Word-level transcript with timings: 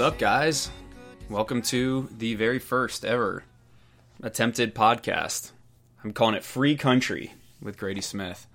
What's 0.00 0.14
up, 0.14 0.18
guys? 0.18 0.70
Welcome 1.28 1.60
to 1.60 2.08
the 2.10 2.34
very 2.34 2.58
first 2.58 3.04
ever 3.04 3.44
attempted 4.22 4.74
podcast. 4.74 5.52
I'm 6.02 6.14
calling 6.14 6.36
it 6.36 6.42
Free 6.42 6.74
Country 6.74 7.34
with 7.60 7.76
Grady 7.76 8.00
Smith. 8.00 8.46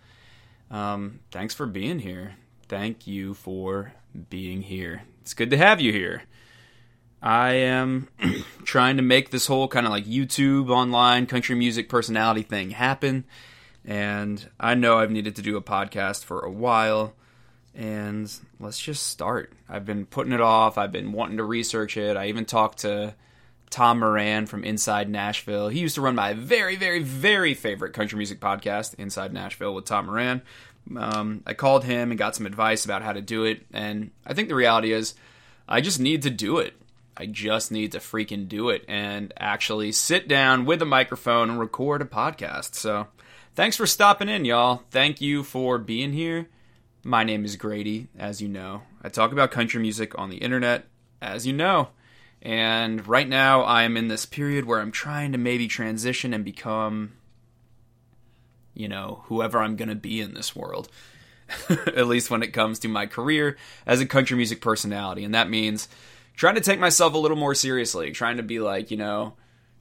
Um, 0.71 1.20
thanks 1.30 1.54
for 1.54 1.68
being 1.68 2.00
here. 2.00 2.34
Thank 2.68 3.05
you 3.05 3.36
for 3.36 3.94
being 4.31 4.63
here. 4.63 5.04
It's 5.21 5.36
good 5.36 5.52
to 5.52 5.58
have 5.58 5.80
you 5.80 5.91
here. 5.91 6.23
I 7.21 7.52
am 7.52 8.09
trying 8.63 8.98
to 8.98 9.04
make 9.04 9.30
this 9.30 9.46
whole 9.46 9.68
kind 9.68 9.85
of 9.85 9.91
like 9.91 10.05
YouTube 10.05 10.71
online 10.71 11.27
country 11.27 11.55
music 11.55 11.90
personality 11.90 12.41
thing 12.41 12.71
happen. 12.71 13.23
And 13.85 14.49
I 14.59 14.73
know 14.73 14.98
I've 14.98 15.12
needed 15.12 15.35
to 15.35 15.43
do 15.43 15.57
a 15.57 15.62
podcast 15.62 16.23
for 16.23 16.40
a 16.40 16.49
while 16.49 17.13
and 17.75 18.31
let's 18.59 18.79
just 18.79 19.07
start. 19.07 19.53
I've 19.67 19.85
been 19.85 20.05
putting 20.05 20.34
it 20.34 20.41
off. 20.41 20.77
I've 20.77 20.91
been 20.91 21.11
wanting 21.11 21.38
to 21.38 21.43
research 21.43 21.98
it. 21.98 22.15
I 22.15 22.27
even 22.27 22.45
talked 22.45 22.79
to 22.79 23.15
Tom 23.70 23.99
Moran 23.99 24.45
from 24.45 24.63
Inside 24.63 25.09
Nashville. 25.09 25.67
He 25.67 25.79
used 25.79 25.95
to 25.95 26.01
run 26.01 26.15
my 26.15 26.34
very, 26.34 26.75
very, 26.75 27.03
very 27.03 27.53
favorite 27.53 27.93
country 27.93 28.17
music 28.17 28.39
podcast, 28.39 28.95
Inside 28.95 29.34
Nashville, 29.34 29.73
with 29.73 29.85
Tom 29.85 30.05
Moran. 30.05 30.41
Um, 30.95 31.43
I 31.45 31.53
called 31.53 31.84
him 31.84 32.11
and 32.11 32.17
got 32.17 32.35
some 32.35 32.45
advice 32.45 32.85
about 32.85 33.01
how 33.01 33.11
to 33.11 33.21
do 33.21 33.43
it, 33.43 33.65
and 33.73 34.12
I 34.26 34.34
think 34.34 34.49
the 34.49 34.55
reality 34.55 34.93
is, 34.93 35.15
I 35.67 35.81
just 35.81 35.99
need 35.99 36.21
to 36.21 36.29
do 36.29 36.59
it. 36.59 36.76
I 37.17 37.26
just 37.26 37.71
need 37.71 37.93
to 37.93 37.99
freaking 37.99 38.48
do 38.48 38.70
it 38.70 38.85
and 38.87 39.34
actually 39.37 39.91
sit 39.93 40.27
down 40.27 40.65
with 40.65 40.82
a 40.82 40.85
microphone 40.85 41.49
and 41.49 41.60
record 41.60 42.01
a 42.01 42.05
podcast. 42.05 42.76
So, 42.76 43.07
thanks 43.55 43.77
for 43.77 43.87
stopping 43.87 44.29
in, 44.29 44.45
y'all. 44.45 44.84
Thank 44.91 45.21
you 45.21 45.43
for 45.43 45.77
being 45.77 46.13
here. 46.13 46.49
My 47.07 47.23
name 47.23 47.45
is 47.45 47.55
Grady, 47.55 48.07
as 48.17 48.41
you 48.41 48.48
know. 48.48 48.81
I 49.03 49.09
talk 49.09 49.31
about 49.31 49.51
country 49.51 49.79
music 49.79 50.17
on 50.17 50.31
the 50.31 50.37
internet, 50.37 50.85
as 51.21 51.45
you 51.45 51.53
know. 51.53 51.89
And 52.41 53.07
right 53.07 53.29
now, 53.29 53.63
I'm 53.63 53.95
in 53.95 54.07
this 54.07 54.25
period 54.25 54.65
where 54.65 54.79
I'm 54.79 54.91
trying 54.91 55.31
to 55.33 55.37
maybe 55.37 55.67
transition 55.67 56.33
and 56.33 56.43
become, 56.43 57.13
you 58.73 58.87
know, 58.87 59.21
whoever 59.26 59.59
I'm 59.59 59.76
going 59.76 59.89
to 59.89 59.95
be 59.95 60.20
in 60.20 60.33
this 60.33 60.55
world. 60.55 60.89
At 61.70 62.07
least 62.07 62.31
when 62.31 62.41
it 62.41 62.53
comes 62.53 62.79
to 62.79 62.87
my 62.87 63.05
career 63.05 63.55
as 63.85 64.01
a 64.01 64.07
country 64.07 64.35
music 64.35 64.59
personality. 64.59 65.23
And 65.23 65.35
that 65.35 65.47
means 65.47 65.88
trying 66.35 66.56
to 66.56 66.61
take 66.61 66.79
myself 66.79 67.13
a 67.13 67.19
little 67.19 67.38
more 67.38 67.53
seriously, 67.53 68.09
trying 68.13 68.38
to 68.38 68.44
be 68.44 68.59
like, 68.59 68.89
you 68.89 68.97
know, 68.97 69.33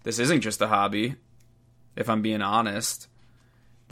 this 0.02 0.19
isn't 0.19 0.42
just 0.42 0.61
a 0.61 0.69
hobby, 0.69 1.14
if 1.97 2.11
I'm 2.11 2.20
being 2.20 2.42
honest 2.42 3.08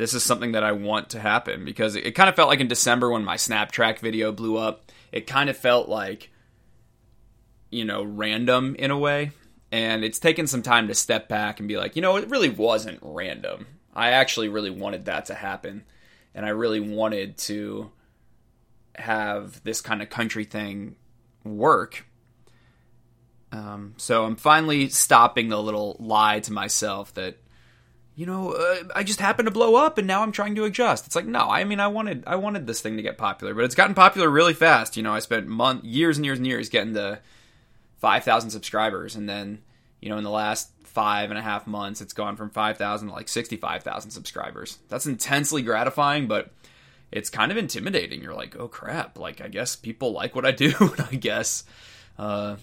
this 0.03 0.15
is 0.15 0.25
something 0.25 0.51
that 0.51 0.65
I 0.65 0.73
want 0.73 1.11
to 1.11 1.21
happen 1.21 1.65
because 1.65 1.95
it, 1.95 2.05
it 2.05 2.11
kind 2.17 2.29
of 2.29 2.35
felt 2.35 2.49
like 2.49 2.59
in 2.59 2.67
December 2.67 3.09
when 3.09 3.25
my 3.25 3.37
Snaptrack 3.37 4.01
video 4.01 4.33
blew 4.33 4.57
up, 4.57 4.91
it 5.13 5.29
kind 5.29 5.49
of 5.49 5.57
felt 5.57 5.89
like, 5.89 6.33
you 7.71 7.85
know, 7.85 8.03
random 8.03 8.75
in 8.81 8.91
a 8.91 8.99
way. 8.99 9.31
And 9.71 10.03
it's 10.03 10.19
taken 10.19 10.49
some 10.49 10.61
time 10.61 10.89
to 10.89 10.95
step 10.97 11.29
back 11.29 11.61
and 11.61 11.69
be 11.69 11.77
like, 11.77 11.95
you 11.95 12.03
know, 12.03 12.17
it 12.17 12.29
really 12.29 12.49
wasn't 12.49 12.99
random. 13.01 13.67
I 13.95 14.11
actually 14.11 14.49
really 14.49 14.71
wanted 14.71 15.05
that 15.05 15.27
to 15.27 15.35
happen. 15.35 15.85
And 16.35 16.45
I 16.45 16.49
really 16.49 16.81
wanted 16.81 17.39
to 17.39 17.93
have 18.97 19.63
this 19.63 19.81
kind 19.81 20.03
of 20.03 20.11
country 20.11 20.45
thing 20.45 20.97
work. 21.45 22.07
Um, 23.53 23.95
so 23.99 24.25
I'm 24.25 24.35
finally 24.35 24.89
stopping 24.89 25.49
the 25.49 25.63
little 25.63 25.97
lie 26.01 26.41
to 26.41 26.53
myself 26.53 27.15
that 27.15 27.37
you 28.15 28.27
know, 28.27 28.53
uh, 28.53 28.85
I 28.95 29.05
just 29.05 29.21
happened 29.21 29.47
to 29.47 29.53
blow 29.53 29.75
up 29.75 29.97
and 29.97 30.07
now 30.07 30.23
I'm 30.23 30.33
trying 30.33 30.55
to 30.57 30.65
adjust. 30.65 31.07
It's 31.07 31.17
like, 31.17 31.27
no, 31.27 31.49
I 31.49 31.65
mean, 31.65 31.81
I 31.81 31.87
wanted, 31.87 32.25
I 32.27 32.37
wanted 32.37 32.67
this 32.67 32.83
thing 32.83 32.97
to 32.97 33.03
get 33.03 33.17
popular, 33.17 33.55
but 33.55 33.65
it's 33.65 33.75
gotten 33.75 33.95
popular 33.95 34.29
really 34.29 34.55
fast. 34.55 34.97
You 34.97 35.03
know, 35.03 35.15
I 35.15 35.21
spent 35.21 35.47
month, 35.47 35.85
years 35.85 36.19
and 36.19 36.27
years 36.27 36.39
and 36.39 36.47
years 36.47 36.69
getting 36.69 36.95
to 36.95 37.21
5,000 37.99 38.51
subscribers. 38.51 39.17
And 39.17 39.29
then, 39.29 39.63
you 40.01 40.11
know, 40.11 40.19
in 40.19 40.25
the 40.25 40.31
last 40.31 40.71
five 40.85 41.31
and 41.31 41.39
a 41.39 41.43
half 41.43 41.67
months, 41.67 42.03
it's 42.03 42.13
gone 42.13 42.37
from 42.37 42.51
5,000 42.51 43.09
to 43.09 43.15
like 43.15 43.29
65,000 43.29 44.11
subscribers. 44.11 44.79
That's 44.89 45.07
intensely 45.07 45.63
gratifying, 45.63 46.29
but 46.29 46.53
it's 47.11 47.31
kind 47.31 47.51
of 47.51 47.57
intimidating. 47.57 48.23
You're 48.23 48.35
like, 48.35 48.57
oh 48.57 48.69
crap, 48.69 49.19
like, 49.19 49.41
I 49.41 49.49
guess 49.49 49.75
people 49.75 50.13
like 50.13 50.35
what 50.35 50.45
I 50.45 50.51
do. 50.51 50.75
I 51.11 51.17
guess, 51.17 51.65
uh, 52.19 52.57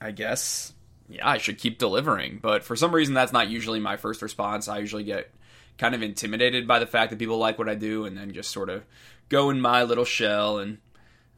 I 0.00 0.10
guess 0.12 0.72
yeah, 1.10 1.28
I 1.28 1.38
should 1.38 1.58
keep 1.58 1.78
delivering. 1.78 2.38
But 2.40 2.64
for 2.64 2.76
some 2.76 2.94
reason, 2.94 3.14
that's 3.14 3.32
not 3.32 3.48
usually 3.48 3.80
my 3.80 3.96
first 3.96 4.22
response. 4.22 4.68
I 4.68 4.78
usually 4.78 5.04
get 5.04 5.30
kind 5.76 5.94
of 5.94 6.02
intimidated 6.02 6.68
by 6.68 6.78
the 6.78 6.86
fact 6.86 7.10
that 7.10 7.18
people 7.18 7.38
like 7.38 7.58
what 7.58 7.68
I 7.68 7.74
do 7.74 8.04
and 8.04 8.16
then 8.16 8.32
just 8.32 8.50
sort 8.50 8.68
of 8.68 8.84
go 9.28 9.50
in 9.50 9.60
my 9.60 9.82
little 9.82 10.04
shell 10.04 10.58
and 10.58 10.78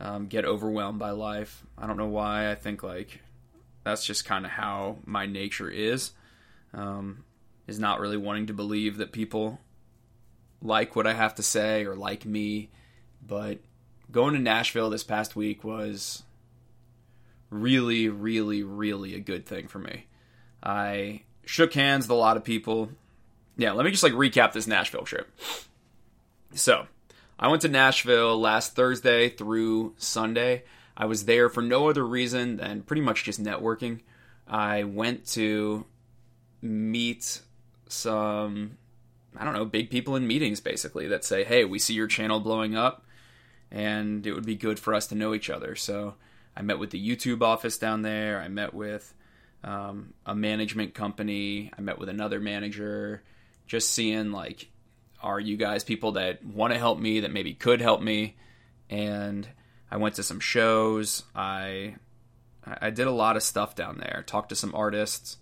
um, 0.01 0.27
get 0.27 0.45
overwhelmed 0.45 0.99
by 0.99 1.11
life. 1.11 1.65
I 1.79 1.87
don't 1.87 1.97
know 1.97 2.09
why. 2.09 2.51
I 2.51 2.55
think 2.55 2.83
like 2.83 3.21
that's 3.85 4.05
just 4.05 4.25
kind 4.25 4.45
of 4.45 4.51
how 4.51 4.99
my 5.07 5.27
nature 5.27 5.71
is. 5.71 6.13
Um, 6.75 7.25
is 7.67 7.79
not 7.79 8.01
really 8.01 8.17
wanting 8.17 8.47
to 8.47 8.53
believe 8.53 8.97
that 8.97 9.13
people 9.13 9.61
like 10.61 10.97
what 10.97 11.07
I 11.07 11.13
have 11.13 11.35
to 11.37 11.43
say 11.43 11.85
or 11.85 11.95
like 11.95 12.25
me. 12.25 12.71
But 13.27 13.61
going 14.11 14.35
to 14.35 14.41
Nashville 14.41 14.91
this 14.91 15.05
past 15.05 15.37
week 15.37 15.63
was 15.65 16.25
really, 17.53 18.09
really, 18.09 18.63
really 18.63 19.15
a 19.15 19.21
good 19.21 19.47
thing 19.47 19.69
for 19.69 19.79
me. 19.79 20.07
I 20.63 21.23
shook 21.45 21.75
hands 21.75 22.05
with 22.05 22.13
a 22.13 22.21
lot 22.21 22.37
of 22.37 22.45
people. 22.45 22.91
Yeah, 23.57 23.73
let 23.73 23.85
me 23.85 23.91
just 23.91 24.03
like 24.03 24.15
recap 24.15 24.53
this 24.53 24.67
Nashville 24.67 25.05
trip. 25.05 25.31
So, 26.55 26.87
I 27.39 27.49
went 27.49 27.63
to 27.63 27.69
Nashville 27.69 28.41
last 28.41 28.75
Thursday 28.75 29.29
through 29.29 29.95
Sunday. 29.99 30.65
I 30.97 31.07
was 31.07 31.25
there 31.25 31.49
for 31.49 31.63
no 31.63 31.89
other 31.89 32.07
reason 32.07 32.57
than 32.57 32.83
pretty 32.83 33.03
much 33.03 33.25
just 33.25 33.43
networking. 33.43 34.01
I 34.47 34.85
went 34.85 35.27
to 35.29 35.87
meet 36.61 37.41
some, 37.89 38.79
I 39.37 39.45
don't 39.45 39.55
know, 39.55 39.65
big 39.65 39.91
people 39.91 40.17
in 40.17 40.27
meetings 40.27 40.61
basically 40.61 41.09
that 41.09 41.25
say, 41.25 41.45
hey, 41.45 41.65
we 41.65 41.79
see 41.79 41.95
your 41.95 42.07
channel 42.07 42.41
blowing 42.41 42.77
up 42.77 43.05
and 43.71 44.27
it 44.27 44.35
would 44.35 44.47
be 44.47 44.55
good 44.55 44.79
for 44.79 44.95
us 44.95 45.07
to 45.09 45.15
know 45.15 45.35
each 45.35 45.51
other. 45.51 45.75
So, 45.75 46.15
I 46.57 46.63
met 46.63 46.79
with 46.79 46.91
the 46.91 47.09
YouTube 47.09 47.43
office 47.43 47.79
down 47.79 48.03
there. 48.03 48.41
I 48.41 48.49
met 48.49 48.75
with 48.75 49.13
um, 49.65 50.15
a 50.27 50.35
management 50.35 50.95
company. 50.95 51.71
I 51.77 51.81
met 51.81 51.99
with 51.99 52.09
another 52.09 52.41
manager. 52.41 53.23
Just 53.67 53.91
seeing 53.91 54.33
like, 54.33 54.69
are 55.23 55.41
you 55.41 55.57
guys 55.57 55.85
people 55.85 56.13
that 56.13 56.45
want 56.45 56.73
to 56.73 56.79
help 56.79 56.99
me 56.99 57.21
that 57.21 57.33
maybe 57.33 57.55
could 57.55 57.81
help 57.81 58.03
me? 58.03 58.37
And 58.91 59.49
I 59.91 59.97
went 59.97 60.17
to 60.17 60.23
some 60.23 60.41
shows. 60.41 61.23
I 61.35 61.97
I 62.65 62.91
did 62.91 63.07
a 63.07 63.13
lot 63.13 63.37
of 63.37 63.43
stuff 63.43 63.75
down 63.75 63.99
there. 63.99 64.25
Talked 64.27 64.51
to 64.51 64.57
some 64.57 64.75
artists, 64.75 65.39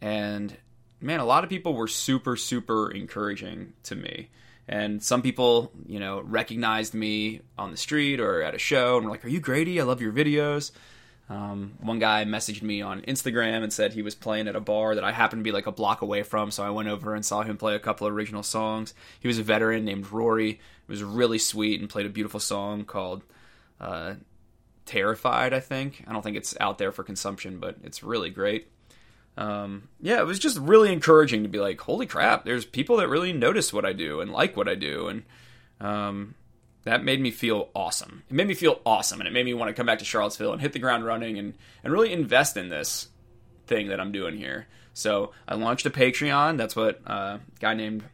and 0.00 0.56
man, 1.00 1.20
a 1.20 1.24
lot 1.24 1.44
of 1.44 1.50
people 1.50 1.74
were 1.74 1.88
super 1.88 2.36
super 2.36 2.90
encouraging 2.90 3.74
to 3.84 3.94
me. 3.94 4.30
And 4.68 5.02
some 5.02 5.22
people, 5.22 5.72
you 5.86 5.98
know, 5.98 6.20
recognized 6.20 6.94
me 6.94 7.40
on 7.58 7.70
the 7.70 7.76
street 7.76 8.20
or 8.20 8.42
at 8.42 8.54
a 8.54 8.58
show 8.58 8.96
and 8.96 9.06
were 9.06 9.12
like, 9.12 9.24
Are 9.24 9.28
you 9.28 9.40
Grady? 9.40 9.80
I 9.80 9.84
love 9.84 10.00
your 10.00 10.12
videos. 10.12 10.70
Um, 11.28 11.74
one 11.80 12.00
guy 12.00 12.24
messaged 12.24 12.62
me 12.62 12.82
on 12.82 13.02
Instagram 13.02 13.62
and 13.62 13.72
said 13.72 13.92
he 13.92 14.02
was 14.02 14.16
playing 14.16 14.48
at 14.48 14.56
a 14.56 14.60
bar 14.60 14.96
that 14.96 15.04
I 15.04 15.12
happened 15.12 15.40
to 15.40 15.44
be 15.44 15.52
like 15.52 15.68
a 15.68 15.72
block 15.72 16.02
away 16.02 16.24
from, 16.24 16.50
so 16.50 16.64
I 16.64 16.70
went 16.70 16.88
over 16.88 17.14
and 17.14 17.24
saw 17.24 17.42
him 17.42 17.56
play 17.56 17.76
a 17.76 17.78
couple 17.78 18.08
of 18.08 18.12
original 18.12 18.42
songs. 18.42 18.94
He 19.20 19.28
was 19.28 19.38
a 19.38 19.44
veteran 19.44 19.84
named 19.84 20.10
Rory. 20.10 20.50
It 20.50 20.58
was 20.88 21.04
really 21.04 21.38
sweet 21.38 21.80
and 21.80 21.88
played 21.88 22.06
a 22.06 22.10
beautiful 22.10 22.40
song 22.40 22.84
called 22.84 23.22
uh, 23.80 24.14
Terrified, 24.86 25.52
I 25.52 25.60
think. 25.60 26.02
I 26.08 26.12
don't 26.12 26.22
think 26.22 26.36
it's 26.36 26.56
out 26.58 26.78
there 26.78 26.90
for 26.90 27.04
consumption, 27.04 27.60
but 27.60 27.76
it's 27.84 28.02
really 28.02 28.30
great 28.30 28.66
um, 29.40 29.88
yeah, 30.02 30.20
it 30.20 30.26
was 30.26 30.38
just 30.38 30.58
really 30.58 30.92
encouraging 30.92 31.44
to 31.44 31.48
be 31.48 31.58
like, 31.58 31.80
holy 31.80 32.06
crap, 32.06 32.44
there's 32.44 32.66
people 32.66 32.98
that 32.98 33.08
really 33.08 33.32
notice 33.32 33.72
what 33.72 33.86
I 33.86 33.94
do 33.94 34.20
and 34.20 34.30
like 34.30 34.54
what 34.54 34.68
I 34.68 34.74
do. 34.74 35.08
And 35.08 35.22
um, 35.80 36.34
that 36.84 37.02
made 37.02 37.22
me 37.22 37.30
feel 37.30 37.70
awesome. 37.74 38.22
It 38.28 38.34
made 38.34 38.48
me 38.48 38.52
feel 38.52 38.82
awesome. 38.84 39.18
And 39.18 39.26
it 39.26 39.32
made 39.32 39.46
me 39.46 39.54
want 39.54 39.70
to 39.70 39.74
come 39.74 39.86
back 39.86 39.98
to 40.00 40.04
Charlottesville 40.04 40.52
and 40.52 40.60
hit 40.60 40.74
the 40.74 40.78
ground 40.78 41.06
running 41.06 41.38
and, 41.38 41.54
and 41.82 41.90
really 41.90 42.12
invest 42.12 42.58
in 42.58 42.68
this 42.68 43.08
thing 43.66 43.88
that 43.88 43.98
I'm 43.98 44.12
doing 44.12 44.36
here. 44.36 44.66
So 44.92 45.32
I 45.48 45.54
launched 45.54 45.86
a 45.86 45.90
Patreon. 45.90 46.58
That's 46.58 46.76
what 46.76 47.00
uh, 47.06 47.38
a 47.38 47.60
guy 47.60 47.72
named 47.72 48.04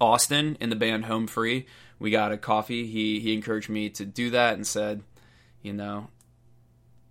Austin 0.00 0.56
in 0.60 0.70
the 0.70 0.76
band 0.76 1.04
Home 1.04 1.26
Free. 1.26 1.66
We 1.98 2.10
got 2.10 2.32
a 2.32 2.38
coffee. 2.38 2.86
He 2.86 3.20
he 3.20 3.34
encouraged 3.34 3.68
me 3.68 3.90
to 3.90 4.06
do 4.06 4.30
that 4.30 4.54
and 4.54 4.66
said, 4.66 5.02
you 5.60 5.74
know, 5.74 6.08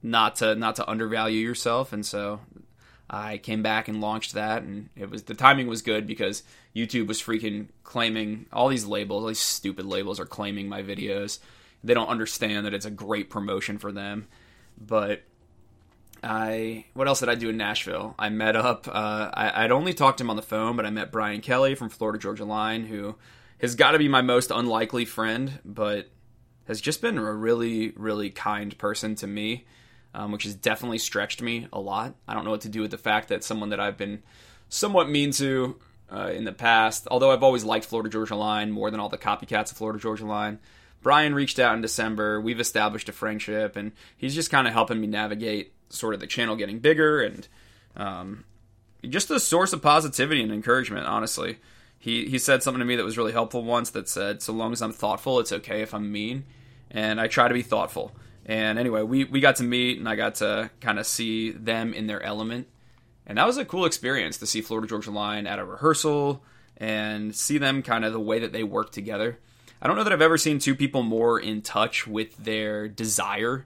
not 0.01 0.37
to 0.37 0.55
not 0.55 0.77
to 0.77 0.89
undervalue 0.89 1.45
yourself. 1.45 1.93
And 1.93 2.03
so 2.03 2.39
I 3.09 3.37
came 3.37 3.63
back 3.63 3.87
and 3.87 4.01
launched 4.01 4.33
that, 4.33 4.63
and 4.63 4.89
it 4.95 5.09
was 5.09 5.23
the 5.23 5.33
timing 5.33 5.67
was 5.67 5.81
good 5.81 6.05
because 6.07 6.43
YouTube 6.75 7.07
was 7.07 7.21
freaking 7.21 7.67
claiming 7.83 8.47
all 8.51 8.67
these 8.67 8.85
labels, 8.85 9.23
all 9.23 9.27
these 9.29 9.39
stupid 9.39 9.85
labels 9.85 10.19
are 10.19 10.25
claiming 10.25 10.67
my 10.67 10.83
videos. 10.83 11.39
They 11.83 11.93
don't 11.93 12.09
understand 12.09 12.65
that 12.65 12.73
it's 12.73 12.85
a 12.85 12.91
great 12.91 13.29
promotion 13.29 13.77
for 13.77 13.91
them. 13.91 14.27
But 14.77 15.23
I, 16.23 16.85
what 16.93 17.07
else 17.07 17.19
did 17.19 17.29
I 17.29 17.35
do 17.35 17.49
in 17.49 17.57
Nashville? 17.57 18.15
I 18.19 18.29
met 18.29 18.55
up. 18.55 18.87
Uh, 18.87 19.29
I, 19.33 19.63
would 19.63 19.71
only 19.71 19.93
talked 19.93 20.17
to 20.17 20.23
him 20.23 20.29
on 20.29 20.35
the 20.35 20.41
phone, 20.41 20.75
but 20.75 20.85
I 20.85 20.89
met 20.89 21.11
Brian 21.11 21.41
Kelly 21.41 21.75
from 21.75 21.89
Florida 21.89 22.19
Georgia 22.19 22.45
Line, 22.45 22.85
who 22.85 23.15
has 23.59 23.75
got 23.75 23.91
to 23.91 23.97
be 23.97 24.07
my 24.07 24.21
most 24.21 24.51
unlikely 24.51 25.05
friend, 25.05 25.59
but 25.63 26.09
has 26.67 26.81
just 26.81 27.01
been 27.01 27.17
a 27.17 27.33
really, 27.33 27.93
really 27.95 28.29
kind 28.29 28.77
person 28.77 29.15
to 29.15 29.27
me. 29.27 29.65
Um, 30.17 30.31
which 30.31 30.45
has 30.45 30.55
definitely 30.55 30.97
stretched 30.97 31.43
me 31.43 31.67
a 31.71 31.79
lot. 31.79 32.15
I 32.27 32.33
don't 32.33 32.43
know 32.43 32.49
what 32.49 32.61
to 32.61 32.69
do 32.69 32.81
with 32.81 32.89
the 32.89 32.97
fact 32.97 33.29
that 33.29 33.43
someone 33.43 33.69
that 33.69 33.79
I've 33.79 33.97
been 33.97 34.23
somewhat 34.67 35.09
mean 35.09 35.29
to 35.33 35.79
uh, 36.11 36.31
in 36.33 36.43
the 36.43 36.51
past, 36.51 37.07
although 37.11 37.31
I've 37.31 37.43
always 37.43 37.63
liked 37.63 37.85
Florida 37.85 38.09
Georgia 38.09 38.35
Line 38.35 38.71
more 38.71 38.89
than 38.89 38.99
all 38.99 39.09
the 39.09 39.17
copycats 39.19 39.71
of 39.71 39.77
Florida 39.77 39.99
Georgia 39.99 40.25
Line. 40.25 40.57
Brian 41.03 41.35
reached 41.35 41.59
out 41.59 41.75
in 41.75 41.81
December. 41.81 42.41
We've 42.41 42.59
established 42.59 43.07
a 43.09 43.11
friendship, 43.11 43.75
and 43.75 43.91
he's 44.17 44.33
just 44.33 44.49
kind 44.49 44.67
of 44.67 44.73
helping 44.73 44.99
me 44.99 45.05
navigate 45.05 45.73
sort 45.89 46.15
of 46.15 46.19
the 46.19 46.27
channel 46.27 46.55
getting 46.55 46.79
bigger 46.79 47.21
and 47.21 47.47
um, 47.95 48.43
just 49.07 49.29
a 49.29 49.39
source 49.39 49.71
of 49.71 49.83
positivity 49.83 50.41
and 50.41 50.51
encouragement, 50.51 51.05
honestly. 51.05 51.59
He, 51.99 52.25
he 52.25 52.39
said 52.39 52.63
something 52.63 52.79
to 52.79 52.85
me 52.85 52.95
that 52.95 53.05
was 53.05 53.19
really 53.19 53.33
helpful 53.33 53.63
once 53.63 53.91
that 53.91 54.09
said, 54.09 54.41
So 54.41 54.51
long 54.51 54.73
as 54.73 54.81
I'm 54.81 54.93
thoughtful, 54.93 55.39
it's 55.39 55.51
okay 55.51 55.83
if 55.83 55.93
I'm 55.93 56.11
mean. 56.11 56.45
And 56.89 57.21
I 57.21 57.27
try 57.27 57.47
to 57.47 57.53
be 57.53 57.61
thoughtful. 57.61 58.13
And 58.47 58.79
anyway, 58.79 59.03
we, 59.03 59.25
we 59.25 59.41
got 59.41 59.57
to 59.57 59.63
meet 59.63 59.99
and 59.99 60.07
I 60.07 60.15
got 60.15 60.35
to 60.35 60.71
kind 60.79 60.99
of 60.99 61.05
see 61.05 61.51
them 61.51 61.93
in 61.93 62.07
their 62.07 62.23
element. 62.23 62.67
And 63.25 63.37
that 63.37 63.45
was 63.45 63.57
a 63.57 63.65
cool 63.65 63.85
experience 63.85 64.37
to 64.37 64.47
see 64.47 64.61
Florida 64.61 64.87
Georgia 64.87 65.11
Line 65.11 65.45
at 65.45 65.59
a 65.59 65.65
rehearsal 65.65 66.43
and 66.77 67.35
see 67.35 67.57
them 67.57 67.83
kind 67.83 68.05
of 68.05 68.13
the 68.13 68.19
way 68.19 68.39
that 68.39 68.53
they 68.53 68.63
work 68.63 68.91
together. 68.91 69.37
I 69.81 69.87
don't 69.87 69.97
know 69.97 70.03
that 70.05 70.13
I've 70.13 70.21
ever 70.21 70.37
seen 70.37 70.59
two 70.59 70.75
people 70.75 71.03
more 71.03 71.39
in 71.39 71.61
touch 71.61 72.07
with 72.07 72.37
their 72.37 72.87
desire 72.87 73.65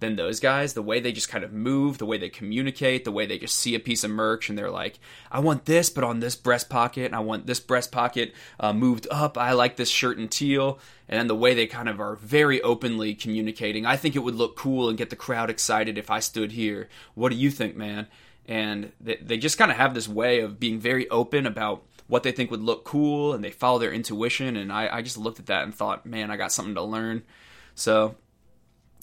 than 0.00 0.16
those 0.16 0.40
guys. 0.40 0.74
The 0.74 0.82
way 0.82 1.00
they 1.00 1.12
just 1.12 1.28
kind 1.28 1.44
of 1.44 1.52
move, 1.52 1.98
the 1.98 2.06
way 2.06 2.18
they 2.18 2.28
communicate, 2.28 3.04
the 3.04 3.12
way 3.12 3.26
they 3.26 3.38
just 3.38 3.54
see 3.54 3.74
a 3.74 3.80
piece 3.80 4.04
of 4.04 4.10
merch 4.10 4.48
and 4.48 4.58
they're 4.58 4.70
like, 4.70 4.98
I 5.30 5.40
want 5.40 5.64
this, 5.64 5.90
but 5.90 6.04
on 6.04 6.20
this 6.20 6.36
breast 6.36 6.68
pocket, 6.68 7.06
and 7.06 7.14
I 7.14 7.20
want 7.20 7.46
this 7.46 7.60
breast 7.60 7.92
pocket 7.92 8.34
uh, 8.60 8.72
moved 8.72 9.06
up. 9.10 9.38
I 9.38 9.52
like 9.52 9.76
this 9.76 9.90
shirt 9.90 10.18
in 10.18 10.28
teal. 10.28 10.78
And 11.08 11.18
then 11.18 11.28
the 11.28 11.36
way 11.36 11.54
they 11.54 11.66
kind 11.66 11.88
of 11.88 12.00
are 12.00 12.16
very 12.16 12.60
openly 12.62 13.14
communicating. 13.14 13.86
I 13.86 13.96
think 13.96 14.16
it 14.16 14.20
would 14.20 14.34
look 14.34 14.56
cool 14.56 14.88
and 14.88 14.98
get 14.98 15.10
the 15.10 15.16
crowd 15.16 15.50
excited 15.50 15.98
if 15.98 16.10
I 16.10 16.18
stood 16.18 16.52
here. 16.52 16.88
What 17.14 17.30
do 17.30 17.36
you 17.36 17.50
think, 17.50 17.76
man? 17.76 18.08
And 18.46 18.92
they, 19.00 19.16
they 19.16 19.38
just 19.38 19.58
kind 19.58 19.70
of 19.70 19.76
have 19.76 19.94
this 19.94 20.08
way 20.08 20.40
of 20.40 20.60
being 20.60 20.78
very 20.80 21.08
open 21.08 21.46
about 21.46 21.84
what 22.08 22.22
they 22.22 22.32
think 22.32 22.50
would 22.50 22.62
look 22.62 22.84
cool 22.84 23.32
and 23.32 23.42
they 23.42 23.50
follow 23.50 23.78
their 23.78 23.92
intuition. 23.92 24.56
And 24.56 24.72
I, 24.72 24.88
I 24.96 25.02
just 25.02 25.18
looked 25.18 25.38
at 25.38 25.46
that 25.46 25.64
and 25.64 25.74
thought, 25.74 26.06
man, 26.06 26.30
I 26.30 26.36
got 26.36 26.52
something 26.52 26.74
to 26.74 26.82
learn. 26.82 27.22
So 27.74 28.16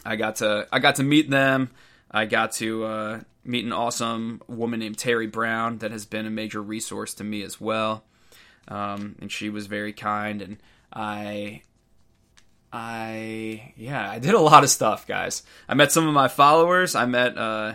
I 0.05 0.15
got 0.15 0.37
to 0.37 0.67
I 0.71 0.79
got 0.79 0.95
to 0.95 1.03
meet 1.03 1.29
them. 1.29 1.71
I 2.11 2.25
got 2.25 2.51
to 2.53 2.85
uh, 2.85 3.19
meet 3.43 3.65
an 3.65 3.73
awesome 3.73 4.41
woman 4.47 4.79
named 4.79 4.97
Terry 4.97 5.27
Brown 5.27 5.79
that 5.79 5.91
has 5.91 6.05
been 6.05 6.25
a 6.25 6.31
major 6.31 6.61
resource 6.61 7.13
to 7.15 7.23
me 7.23 7.41
as 7.41 7.59
well. 7.59 8.03
Um, 8.67 9.15
and 9.19 9.31
she 9.31 9.49
was 9.49 9.67
very 9.67 9.91
kind, 9.91 10.41
and 10.41 10.57
I, 10.91 11.63
I 12.71 13.73
yeah, 13.75 14.09
I 14.09 14.19
did 14.19 14.33
a 14.33 14.39
lot 14.39 14.63
of 14.63 14.69
stuff, 14.69 15.05
guys. 15.05 15.43
I 15.67 15.73
met 15.73 15.91
some 15.91 16.07
of 16.07 16.13
my 16.13 16.27
followers. 16.27 16.95
I 16.95 17.05
met 17.05 17.37
uh, 17.37 17.73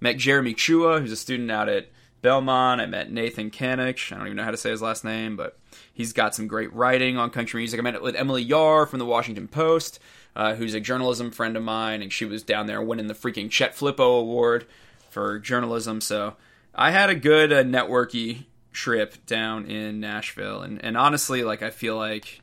met 0.00 0.18
Jeremy 0.18 0.54
Chua, 0.54 1.00
who's 1.00 1.12
a 1.12 1.16
student 1.16 1.50
out 1.50 1.68
at 1.68 1.88
Belmont. 2.22 2.80
I 2.80 2.86
met 2.86 3.10
Nathan 3.10 3.50
Kanich. 3.50 4.12
I 4.12 4.16
don't 4.16 4.26
even 4.26 4.36
know 4.36 4.44
how 4.44 4.50
to 4.50 4.58
say 4.58 4.70
his 4.70 4.82
last 4.82 5.04
name, 5.04 5.36
but 5.36 5.58
he's 5.92 6.12
got 6.12 6.34
some 6.34 6.48
great 6.48 6.72
writing 6.74 7.16
on 7.16 7.30
country 7.30 7.60
music. 7.60 7.80
I 7.80 7.82
met 7.82 8.02
with 8.02 8.16
Emily 8.16 8.42
Yahr 8.42 8.84
from 8.84 8.98
the 8.98 9.06
Washington 9.06 9.48
Post 9.48 10.00
uh, 10.36 10.54
who's 10.54 10.74
a 10.74 10.80
journalism 10.80 11.30
friend 11.30 11.56
of 11.56 11.62
mine, 11.62 12.02
and 12.02 12.12
she 12.12 12.24
was 12.24 12.42
down 12.42 12.66
there 12.66 12.82
winning 12.82 13.06
the 13.06 13.14
freaking 13.14 13.50
Chet 13.50 13.74
Flippo 13.74 14.20
Award 14.20 14.66
for 15.10 15.38
journalism. 15.38 16.00
So 16.00 16.36
I 16.74 16.90
had 16.90 17.10
a 17.10 17.14
good 17.14 17.52
uh, 17.52 17.64
networky 17.64 18.44
trip 18.72 19.26
down 19.26 19.66
in 19.66 20.00
Nashville, 20.00 20.62
and 20.62 20.82
and 20.84 20.96
honestly, 20.96 21.42
like 21.42 21.62
I 21.62 21.70
feel 21.70 21.96
like 21.96 22.42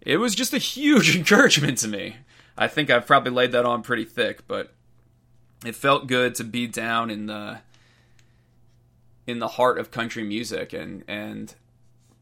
it 0.00 0.18
was 0.18 0.34
just 0.34 0.54
a 0.54 0.58
huge 0.58 1.16
encouragement 1.16 1.78
to 1.78 1.88
me. 1.88 2.16
I 2.56 2.68
think 2.68 2.90
I've 2.90 3.06
probably 3.06 3.32
laid 3.32 3.52
that 3.52 3.66
on 3.66 3.82
pretty 3.82 4.04
thick, 4.04 4.46
but 4.48 4.72
it 5.64 5.74
felt 5.74 6.06
good 6.06 6.34
to 6.36 6.44
be 6.44 6.66
down 6.66 7.10
in 7.10 7.26
the 7.26 7.58
in 9.26 9.38
the 9.40 9.48
heart 9.48 9.78
of 9.78 9.90
country 9.90 10.22
music 10.22 10.72
and 10.72 11.02
and 11.08 11.54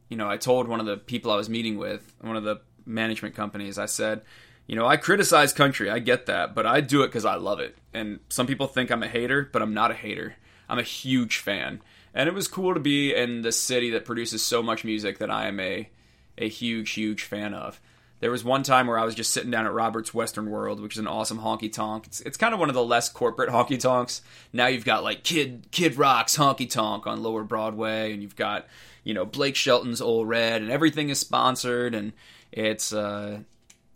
you 0.09 0.17
know 0.17 0.29
I 0.29 0.37
told 0.37 0.69
one 0.69 0.81
of 0.81 0.87
the 0.87 0.97
people 0.97 1.31
I 1.31 1.37
was 1.37 1.49
meeting 1.49 1.77
with 1.77 2.15
one 2.21 2.37
of 2.37 2.45
the 2.45 2.61
management 2.87 3.35
companies, 3.35 3.79
I 3.79 3.87
said, 3.87 4.23
you 4.67 4.77
know, 4.77 4.87
I 4.87 4.97
criticize 4.97 5.53
country. 5.53 5.91
I 5.91 5.99
get 5.99 6.27
that, 6.27 6.55
but 6.55 6.67
I 6.67 6.81
do 6.81 7.03
it 7.03 7.09
because 7.09 7.25
I 7.25 7.35
love 7.35 7.61
it. 7.61 7.77
And 7.93 8.21
some 8.29 8.47
people 8.47 8.67
think 8.67 8.91
I'm 8.91 9.03
a 9.03 9.09
hater, 9.09 9.49
but 9.53 9.63
I'm 9.63 9.75
not 9.75 9.91
a 9.91 9.95
hater. 9.95 10.37
I'm 10.69 10.79
a 10.79 10.83
huge 10.83 11.39
fan. 11.39 11.83
And 12.15 12.29
it 12.29 12.35
was 12.35 12.49
cool 12.49 12.75
to 12.75 12.81
be 12.81 13.15
in 13.15 13.43
the 13.43 13.53
city 13.53 13.91
that 13.91 14.05
produces 14.05 14.43
so 14.43 14.63
much 14.63 14.85
music 14.85 15.19
that 15.19 15.31
I 15.31 15.49
am 15.49 15.61
a 15.61 15.89
a 16.37 16.49
huge, 16.49 16.91
huge 16.91 17.23
fan 17.23 17.55
of. 17.55 17.81
There 18.21 18.31
was 18.31 18.45
one 18.45 18.63
time 18.63 18.87
where 18.87 18.99
I 18.99 19.05
was 19.05 19.15
just 19.15 19.33
sitting 19.33 19.51
down 19.51 19.67
at 19.67 19.73
Robert's 19.73 20.15
Western 20.15 20.49
World, 20.49 20.81
which 20.81 20.95
is 20.95 20.99
an 20.99 21.07
awesome 21.07 21.41
honky 21.41 21.71
tonk. 21.71 22.07
It's, 22.07 22.21
it's 22.23 22.37
kind 22.37 22.55
of 22.55 22.61
one 22.61 22.71
of 22.71 22.75
the 22.75 22.85
less 22.85 23.09
corporate 23.09 23.51
honky 23.53 23.79
tonks. 23.79 24.23
Now 24.53 24.67
you've 24.67 24.85
got 24.85 25.05
like 25.05 25.25
Kid 25.25 25.67
Kid 25.71 25.97
Rock's 25.97 26.37
honky 26.37 26.69
tonk 26.69 27.07
on 27.07 27.23
Lower 27.23 27.45
Broadway, 27.45 28.13
and 28.13 28.23
you've 28.23 28.37
got 28.37 28.67
you 29.03 29.15
know 29.15 29.25
Blake 29.25 29.57
Shelton's 29.57 30.01
Ole 30.01 30.25
Red, 30.25 30.63
and 30.63 30.71
everything 30.71 31.11
is 31.11 31.19
sponsored, 31.19 31.95
and 31.95 32.13
it's 32.51 32.93
uh, 32.93 33.41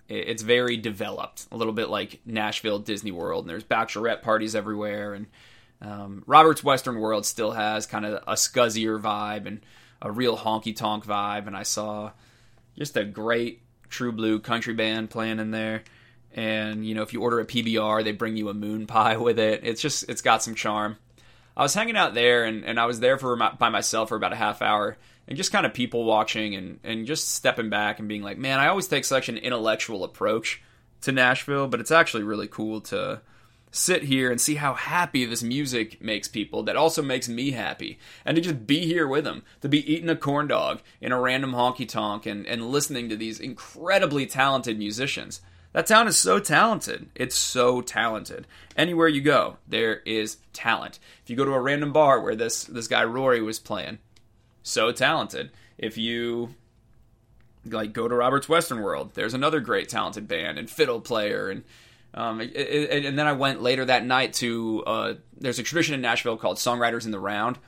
it's 0.08 0.42
very 0.42 0.76
developed, 0.76 1.46
a 1.52 1.56
little 1.56 1.72
bit 1.72 1.90
like 1.90 2.20
Nashville 2.24 2.78
Disney 2.78 3.12
World, 3.12 3.44
and 3.44 3.50
there's 3.50 3.64
bachelorette 3.64 4.22
parties 4.22 4.54
everywhere. 4.54 5.12
And 5.12 5.26
um, 5.82 6.22
Robert's 6.26 6.64
Western 6.64 6.98
World 6.98 7.26
still 7.26 7.52
has 7.52 7.86
kind 7.86 8.06
of 8.06 8.22
a 8.26 8.34
scuzzier 8.34 9.00
vibe 9.00 9.46
and 9.46 9.60
a 10.00 10.10
real 10.10 10.36
honky 10.36 10.74
tonk 10.74 11.04
vibe. 11.04 11.46
And 11.46 11.56
I 11.56 11.62
saw 11.62 12.12
just 12.76 12.96
a 12.96 13.04
great 13.04 13.60
true 13.88 14.12
blue 14.12 14.40
country 14.40 14.74
band 14.74 15.10
playing 15.10 15.38
in 15.38 15.50
there. 15.50 15.84
And 16.34 16.86
you 16.86 16.94
know, 16.94 17.02
if 17.02 17.12
you 17.12 17.22
order 17.22 17.40
a 17.40 17.46
PBR, 17.46 18.04
they 18.04 18.12
bring 18.12 18.36
you 18.36 18.48
a 18.48 18.54
moon 18.54 18.86
pie 18.86 19.16
with 19.18 19.38
it. 19.38 19.60
It's 19.64 19.82
just 19.82 20.08
it's 20.08 20.22
got 20.22 20.42
some 20.42 20.54
charm. 20.54 20.96
I 21.56 21.62
was 21.62 21.74
hanging 21.74 21.96
out 21.96 22.14
there, 22.14 22.44
and, 22.44 22.64
and 22.64 22.78
I 22.78 22.86
was 22.86 23.00
there 23.00 23.18
for 23.18 23.36
by 23.36 23.68
myself 23.68 24.10
for 24.10 24.16
about 24.16 24.32
a 24.32 24.36
half 24.36 24.62
hour, 24.62 24.96
and 25.26 25.36
just 25.36 25.50
kind 25.50 25.66
of 25.66 25.74
people 25.74 26.04
watching 26.04 26.54
and, 26.54 26.78
and 26.84 27.04
just 27.04 27.34
stepping 27.34 27.68
back 27.68 27.98
and 27.98 28.06
being 28.06 28.22
like, 28.22 28.38
man, 28.38 28.60
I 28.60 28.68
always 28.68 28.86
take 28.86 29.04
such 29.04 29.28
an 29.28 29.36
intellectual 29.36 30.04
approach 30.04 30.62
to 31.00 31.10
Nashville, 31.10 31.66
but 31.66 31.80
it's 31.80 31.90
actually 31.90 32.22
really 32.22 32.46
cool 32.46 32.80
to 32.82 33.20
sit 33.70 34.04
here 34.04 34.30
and 34.30 34.40
see 34.40 34.56
how 34.56 34.74
happy 34.74 35.24
this 35.24 35.42
music 35.42 36.00
makes 36.00 36.28
people 36.28 36.62
that 36.62 36.76
also 36.76 37.02
makes 37.02 37.28
me 37.28 37.50
happy. 37.50 37.98
And 38.24 38.36
to 38.36 38.40
just 38.40 38.66
be 38.66 38.86
here 38.86 39.06
with 39.06 39.24
them 39.24 39.42
to 39.60 39.68
be 39.68 39.90
eating 39.92 40.08
a 40.08 40.16
corn 40.16 40.48
dog 40.48 40.80
in 41.00 41.12
a 41.12 41.20
random 41.20 41.52
honky 41.52 41.88
tonk 41.88 42.26
and, 42.26 42.46
and 42.46 42.70
listening 42.70 43.08
to 43.08 43.16
these 43.16 43.40
incredibly 43.40 44.26
talented 44.26 44.78
musicians. 44.78 45.40
That 45.72 45.86
town 45.86 46.08
is 46.08 46.18
so 46.18 46.38
talented. 46.38 47.10
It's 47.14 47.36
so 47.36 47.82
talented. 47.82 48.46
Anywhere 48.76 49.08
you 49.08 49.20
go 49.20 49.58
there 49.66 49.96
is 50.00 50.38
talent. 50.52 50.98
If 51.22 51.30
you 51.30 51.36
go 51.36 51.44
to 51.44 51.52
a 51.52 51.60
random 51.60 51.92
bar 51.92 52.20
where 52.20 52.36
this 52.36 52.64
this 52.64 52.88
guy 52.88 53.04
rory 53.04 53.42
was 53.42 53.58
playing 53.58 53.98
so 54.62 54.92
talented. 54.92 55.50
If 55.76 55.98
you 55.98 56.54
like 57.64 57.92
go 57.92 58.08
to 58.08 58.14
Robert's 58.14 58.48
Western 58.48 58.82
World, 58.82 59.12
there's 59.14 59.34
another 59.34 59.60
great 59.60 59.88
talented 59.88 60.26
band 60.26 60.58
and 60.58 60.70
fiddle 60.70 61.00
player 61.00 61.48
and 61.48 61.64
um, 62.14 62.40
and 62.40 63.18
then 63.18 63.26
I 63.26 63.32
went 63.32 63.62
later 63.62 63.84
that 63.84 64.04
night 64.04 64.32
to 64.34 64.82
uh, 64.86 65.14
there's 65.36 65.58
a 65.58 65.62
tradition 65.62 65.94
in 65.94 66.00
Nashville 66.00 66.36
called 66.36 66.56
Songwriters 66.56 67.04
in 67.04 67.10
the 67.10 67.20
Round. 67.20 67.58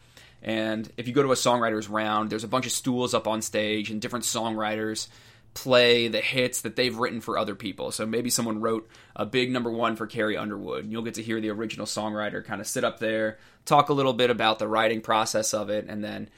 And 0.42 0.90
if 0.97 1.06
you 1.06 1.12
go 1.12 1.23
to 1.23 1.32
a 1.32 1.37
songwriters 1.37 1.90
round, 1.90 2.30
there's 2.30 2.44
a 2.44 2.49
bunch 2.49 2.66
of 2.66 2.73
stools 2.73 3.12
up 3.12 3.28
on 3.28 3.42
stage, 3.42 3.90
and 3.90 4.00
different 4.00 4.25
songwriters 4.25 5.09
play 5.52 6.09
the 6.09 6.20
hits 6.20 6.62
that 6.62 6.76
they've 6.76 6.97
written 6.97 7.20
for 7.20 7.37
other 7.37 7.54
people. 7.54 7.90
So 7.90 8.06
maybe 8.06 8.30
someone 8.30 8.61
wrote 8.61 8.88
a 9.16 9.26
big 9.26 9.50
number 9.50 9.70
one 9.70 9.97
for 9.97 10.06
Carrie 10.06 10.37
Underwood, 10.37 10.85
and 10.85 10.92
you'll 10.92 11.02
get 11.02 11.14
to 11.14 11.23
hear 11.23 11.40
the 11.40 11.50
original 11.50 11.87
songwriter 11.87 12.44
kind 12.44 12.61
of 12.61 12.66
sit 12.66 12.85
up 12.85 13.00
there, 13.00 13.38
talk 13.66 13.88
a 13.88 13.92
little 13.92 14.12
bit 14.12 14.30
about 14.30 14.59
the 14.59 14.68
writing 14.68 15.00
process 15.00 15.52
of 15.52 15.68
it, 15.68 15.87
and 15.88 16.02
then 16.02 16.30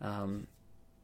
um, 0.00 0.46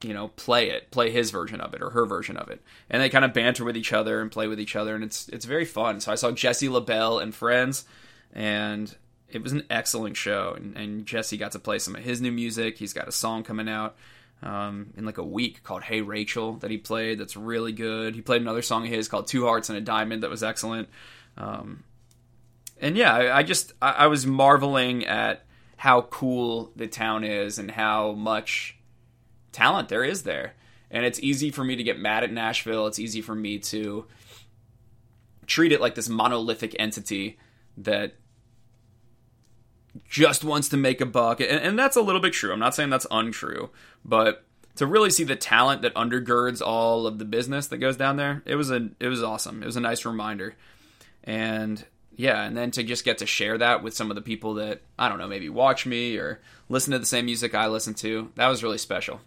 you 0.02 0.12
know, 0.12 0.28
play 0.28 0.70
it, 0.70 0.90
play 0.90 1.10
his 1.10 1.30
version 1.30 1.60
of 1.60 1.74
it 1.74 1.82
or 1.82 1.90
her 1.90 2.06
version 2.06 2.36
of 2.36 2.48
it, 2.48 2.62
and 2.90 3.02
they 3.02 3.08
kind 3.08 3.24
of 3.24 3.32
banter 3.32 3.64
with 3.64 3.76
each 3.76 3.92
other 3.92 4.20
and 4.20 4.30
play 4.30 4.46
with 4.46 4.60
each 4.60 4.76
other, 4.76 4.94
and 4.94 5.02
it's 5.02 5.28
it's 5.28 5.44
very 5.44 5.64
fun. 5.64 6.00
So 6.00 6.12
I 6.12 6.16
saw 6.16 6.30
Jesse 6.30 6.68
LaBelle 6.68 7.18
and 7.18 7.34
friends, 7.34 7.84
and 8.32 8.94
it 9.28 9.42
was 9.42 9.52
an 9.52 9.64
excellent 9.70 10.16
show. 10.16 10.54
And, 10.56 10.76
and 10.76 11.06
Jesse 11.06 11.36
got 11.36 11.52
to 11.52 11.58
play 11.58 11.78
some 11.78 11.96
of 11.96 12.04
his 12.04 12.20
new 12.20 12.32
music. 12.32 12.78
He's 12.78 12.92
got 12.92 13.08
a 13.08 13.12
song 13.12 13.42
coming 13.42 13.68
out 13.68 13.96
um, 14.42 14.92
in 14.96 15.04
like 15.04 15.18
a 15.18 15.24
week 15.24 15.62
called 15.62 15.82
"Hey 15.82 16.02
Rachel" 16.02 16.54
that 16.54 16.70
he 16.70 16.78
played. 16.78 17.18
That's 17.18 17.36
really 17.36 17.72
good. 17.72 18.14
He 18.14 18.22
played 18.22 18.42
another 18.42 18.62
song 18.62 18.84
of 18.84 18.92
his 18.92 19.08
called 19.08 19.26
Two 19.26 19.46
Hearts 19.46 19.68
and 19.68 19.78
a 19.78 19.80
Diamond 19.80 20.22
that 20.22 20.30
was 20.30 20.42
excellent. 20.42 20.88
Um, 21.36 21.84
and 22.80 22.96
yeah, 22.96 23.14
I, 23.14 23.38
I 23.38 23.42
just 23.42 23.72
I, 23.80 23.92
I 23.92 24.06
was 24.08 24.26
marveling 24.26 25.06
at 25.06 25.44
how 25.76 26.02
cool 26.02 26.72
the 26.76 26.86
town 26.86 27.24
is 27.24 27.58
and 27.58 27.70
how 27.70 28.12
much 28.12 28.75
talent 29.56 29.88
there 29.88 30.04
is 30.04 30.22
there. 30.24 30.54
And 30.90 31.04
it's 31.04 31.18
easy 31.20 31.50
for 31.50 31.64
me 31.64 31.76
to 31.76 31.82
get 31.82 31.98
mad 31.98 32.22
at 32.22 32.30
Nashville. 32.30 32.86
It's 32.86 32.98
easy 32.98 33.20
for 33.20 33.34
me 33.34 33.58
to 33.58 34.06
treat 35.46 35.72
it 35.72 35.80
like 35.80 35.94
this 35.94 36.08
monolithic 36.08 36.76
entity 36.78 37.38
that 37.78 38.14
just 40.08 40.44
wants 40.44 40.68
to 40.68 40.76
make 40.76 41.00
a 41.00 41.06
buck. 41.06 41.40
And, 41.40 41.50
and, 41.50 41.78
that's 41.78 41.96
a 41.96 42.02
little 42.02 42.20
bit 42.20 42.34
true. 42.34 42.52
I'm 42.52 42.58
not 42.58 42.74
saying 42.74 42.90
that's 42.90 43.06
untrue, 43.10 43.70
but 44.04 44.44
to 44.76 44.86
really 44.86 45.10
see 45.10 45.24
the 45.24 45.36
talent 45.36 45.82
that 45.82 45.94
undergirds 45.94 46.60
all 46.60 47.06
of 47.06 47.18
the 47.18 47.24
business 47.24 47.68
that 47.68 47.78
goes 47.78 47.96
down 47.96 48.16
there, 48.16 48.42
it 48.44 48.56
was 48.56 48.70
a 48.70 48.90
it 49.00 49.08
was 49.08 49.22
awesome. 49.22 49.62
It 49.62 49.66
was 49.66 49.76
a 49.76 49.80
nice 49.80 50.04
reminder. 50.04 50.54
And 51.24 51.82
yeah, 52.14 52.44
and 52.44 52.56
then 52.56 52.70
to 52.72 52.82
just 52.82 53.04
get 53.04 53.18
to 53.18 53.26
share 53.26 53.56
that 53.58 53.82
with 53.82 53.94
some 53.94 54.10
of 54.10 54.16
the 54.16 54.22
people 54.22 54.54
that 54.54 54.82
I 54.98 55.08
don't 55.08 55.18
know, 55.18 55.28
maybe 55.28 55.48
watch 55.48 55.86
me 55.86 56.18
or 56.18 56.40
listen 56.68 56.92
to 56.92 56.98
the 56.98 57.06
same 57.06 57.24
music 57.24 57.54
I 57.54 57.68
listen 57.68 57.94
to, 57.94 58.30
that 58.34 58.48
was 58.48 58.62
really 58.62 58.78
special. 58.78 59.20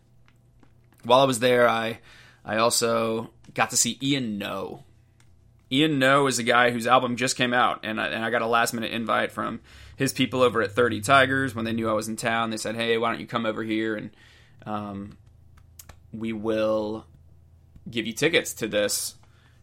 While 1.03 1.19
I 1.19 1.25
was 1.25 1.39
there, 1.39 1.67
I 1.67 1.99
I 2.43 2.57
also 2.57 3.31
got 3.53 3.69
to 3.71 3.77
see 3.77 3.97
Ian 4.01 4.37
Noe. 4.37 4.83
Ian 5.71 5.99
Noe 5.99 6.27
is 6.27 6.39
a 6.39 6.43
guy 6.43 6.71
whose 6.71 6.87
album 6.87 7.15
just 7.15 7.35
came 7.35 7.53
out, 7.53 7.81
and 7.83 8.01
I, 8.01 8.07
and 8.07 8.25
I 8.25 8.31
got 8.31 8.41
a 8.41 8.47
last 8.47 8.73
minute 8.73 8.91
invite 8.91 9.31
from 9.31 9.61
his 9.95 10.11
people 10.11 10.41
over 10.41 10.61
at 10.61 10.71
30 10.71 11.01
Tigers 11.01 11.53
when 11.53 11.65
they 11.65 11.73
knew 11.73 11.89
I 11.89 11.93
was 11.93 12.07
in 12.07 12.15
town. 12.15 12.49
They 12.49 12.57
said, 12.57 12.75
"Hey, 12.75 12.97
why 12.97 13.11
don't 13.11 13.21
you 13.21 13.27
come 13.27 13.45
over 13.45 13.63
here 13.63 13.95
and 13.95 14.09
um, 14.65 15.17
we 16.11 16.33
will 16.33 17.05
give 17.89 18.05
you 18.05 18.13
tickets 18.13 18.53
to 18.55 18.67
this 18.67 19.15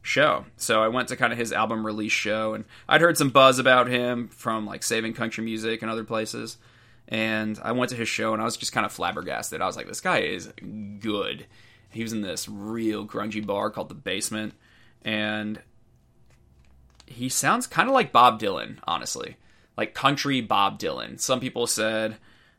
show. 0.03 0.45
So 0.57 0.83
I 0.83 0.89
went 0.89 1.09
to 1.09 1.17
kind 1.17 1.33
of 1.33 1.39
his 1.39 1.53
album 1.53 1.85
release 1.85 2.13
show, 2.13 2.55
and 2.55 2.65
I'd 2.89 3.01
heard 3.01 3.19
some 3.19 3.31
buzz 3.31 3.59
about 3.59 3.89
him 3.89 4.29
from 4.29 4.67
like 4.67 4.83
Saving 4.83 5.15
Country 5.15 5.45
Music 5.45 5.83
and 5.83 5.91
other 5.91 6.05
places. 6.05 6.59
And 7.09 7.59
I 7.63 7.73
went 7.73 7.91
to 7.91 7.97
his 7.97 8.09
show, 8.09 8.33
and 8.33 8.43
I 8.43 8.45
was 8.45 8.57
just 8.57 8.73
kind 8.73 8.85
of 8.85 8.93
flabbergasted. 8.93 9.61
I 9.61 9.67
was 9.67 9.77
like, 9.77 9.87
this 9.87 10.01
guy 10.01 10.21
is 10.21 10.53
good. 10.99 11.47
He 11.91 12.03
was 12.03 12.13
in 12.13 12.23
this 12.23 12.49
real 12.49 13.07
grungy 13.07 13.45
bar 13.45 13.71
called 13.71 13.89
The 13.89 13.95
Basement, 13.95 14.55
and 15.03 15.61
he 17.07 17.29
sounds 17.29 17.67
kind 17.67 17.89
of 17.89 17.95
like 17.95 18.13
Bob 18.13 18.41
Dylan, 18.41 18.79
honestly. 18.85 19.37
Like 19.77 19.95
country 19.95 20.41
Bob 20.41 20.79
Dylan. 20.79 21.21
Some 21.21 21.39
people 21.39 21.67
said 21.67 22.17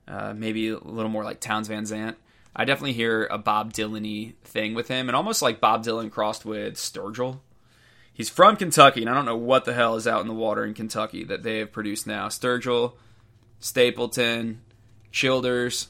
uh, 0.07 0.33
maybe 0.35 0.69
a 0.69 0.77
little 0.77 1.11
more 1.11 1.23
like 1.23 1.41
Townes 1.41 1.67
Van 1.67 1.85
Zandt. 1.85 2.17
I 2.55 2.65
definitely 2.65 2.93
hear 2.93 3.25
a 3.25 3.37
Bob 3.37 3.73
Dylan 3.73 4.33
thing 4.43 4.73
with 4.73 4.87
him, 4.87 5.09
and 5.09 5.15
almost 5.15 5.41
like 5.41 5.61
Bob 5.61 5.83
Dylan 5.83 6.09
crossed 6.09 6.45
with 6.45 6.75
Sturgill. 6.75 7.39
He's 8.13 8.29
from 8.29 8.55
Kentucky, 8.55 9.01
and 9.01 9.09
I 9.09 9.13
don't 9.13 9.25
know 9.25 9.37
what 9.37 9.65
the 9.65 9.73
hell 9.73 9.95
is 9.95 10.07
out 10.07 10.21
in 10.21 10.27
the 10.27 10.33
water 10.33 10.65
in 10.65 10.73
Kentucky 10.73 11.23
that 11.25 11.43
they 11.43 11.59
have 11.59 11.71
produced 11.71 12.07
now. 12.07 12.29
Sturgill, 12.29 12.93
Stapleton, 13.59 14.61
Childers, 15.11 15.87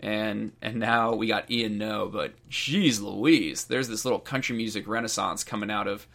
and 0.00 0.52
and 0.60 0.76
now 0.76 1.14
we 1.14 1.26
got 1.26 1.50
Ian 1.50 1.78
Noe. 1.78 2.08
But 2.12 2.32
geez, 2.48 3.00
Louise, 3.00 3.64
there's 3.64 3.88
this 3.88 4.04
little 4.04 4.18
country 4.18 4.56
music 4.56 4.86
renaissance 4.86 5.44
coming 5.44 5.70
out 5.70 5.86
of 5.86 6.06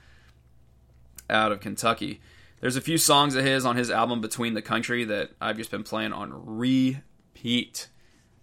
out 1.30 1.52
of 1.52 1.60
Kentucky. 1.60 2.22
There's 2.62 2.76
a 2.76 2.82
few 2.82 2.98
songs 2.98 3.36
of 3.36 3.44
his 3.44 3.66
on 3.66 3.76
his 3.76 3.92
album 3.92 4.22
Between 4.22 4.54
the 4.54 4.62
Country 4.62 5.04
that 5.06 5.32
I've 5.42 5.58
just 5.58 5.72
been 5.72 5.84
playing 5.84 6.14
on 6.14 6.32
repeat. 6.34 7.88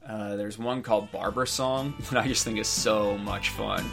Uh, 0.06 0.36
there's 0.36 0.58
one 0.58 0.82
called 0.82 1.10
Barber 1.12 1.46
Song 1.46 1.94
that 2.10 2.18
I 2.22 2.28
just 2.28 2.44
think 2.44 2.58
is 2.58 2.68
so 2.68 3.16
much 3.18 3.50
fun. 3.50 3.84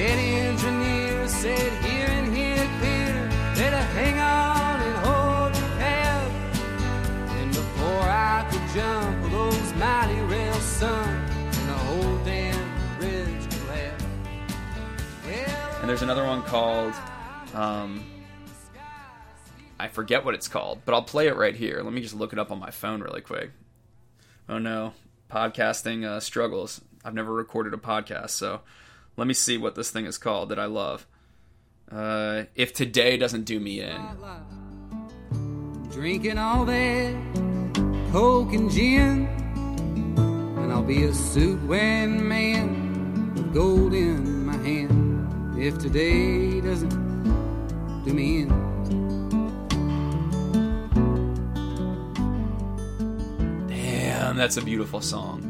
Engineer 0.00 1.26
said, 1.26 1.84
Here 1.84 2.06
and 2.06 2.36
here 2.36 2.68
better 3.58 3.76
hang 3.76 4.18
on 4.20 4.80
and 4.80 4.96
hold 5.04 5.56
your 5.56 5.78
cab. 5.78 6.32
And 7.30 7.50
before 7.50 8.02
I 8.02 8.46
could 8.48 8.62
jump, 8.72 9.32
those 9.32 9.74
mighty 9.74 10.20
rails 10.20 10.82
and 10.82 11.68
the 11.68 11.72
whole 11.72 12.24
damn 12.24 12.98
bridge 13.00 13.50
collapsed. 13.50 14.06
Well, 15.26 15.78
And 15.80 15.90
there's 15.90 16.02
another 16.02 16.24
one 16.24 16.42
called, 16.44 16.94
um, 17.54 18.04
I 19.80 19.88
forget 19.88 20.24
what 20.24 20.34
it's 20.34 20.46
called, 20.46 20.82
but 20.84 20.94
I'll 20.94 21.02
play 21.02 21.26
it 21.26 21.34
right 21.34 21.56
here. 21.56 21.82
Let 21.82 21.92
me 21.92 22.00
just 22.00 22.14
look 22.14 22.32
it 22.32 22.38
up 22.38 22.52
on 22.52 22.60
my 22.60 22.70
phone 22.70 23.00
really 23.00 23.20
quick. 23.20 23.50
Oh 24.48 24.58
no, 24.58 24.92
podcasting 25.28 26.04
uh, 26.04 26.20
struggles. 26.20 26.80
I've 27.04 27.14
never 27.14 27.32
recorded 27.32 27.74
a 27.74 27.78
podcast, 27.78 28.30
so 28.30 28.60
let 29.18 29.26
me 29.26 29.34
see 29.34 29.58
what 29.58 29.74
this 29.74 29.90
thing 29.90 30.06
is 30.06 30.16
called 30.16 30.50
that 30.50 30.60
I 30.60 30.66
love. 30.66 31.04
Uh, 31.90 32.44
if 32.54 32.72
today 32.72 33.16
doesn't 33.16 33.44
do 33.44 33.58
me 33.58 33.80
in, 33.80 34.00
Drinking 35.90 36.38
all 36.38 36.64
that 36.66 37.14
coke 38.12 38.52
and 38.52 38.70
gin, 38.70 39.26
and 40.16 40.72
I'll 40.72 40.84
be 40.84 41.02
a 41.02 41.12
suit 41.12 41.60
wearing 41.64 42.28
man 42.28 43.34
with 43.34 43.52
gold 43.52 43.92
in 43.92 44.46
my 44.46 44.56
hand. 44.58 45.58
If 45.60 45.78
today 45.78 46.60
doesn't 46.60 48.04
do 48.04 48.14
me 48.14 48.42
in. 48.42 48.48
Damn, 53.66 54.36
that's 54.36 54.56
a 54.58 54.62
beautiful 54.62 55.00
song. 55.00 55.47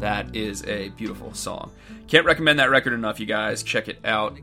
That 0.00 0.34
is 0.34 0.64
a 0.64 0.88
beautiful 0.90 1.34
song. 1.34 1.72
Can't 2.08 2.24
recommend 2.24 2.58
that 2.58 2.70
record 2.70 2.94
enough, 2.94 3.20
you 3.20 3.26
guys. 3.26 3.62
Check 3.62 3.86
it 3.86 3.98
out. 4.04 4.38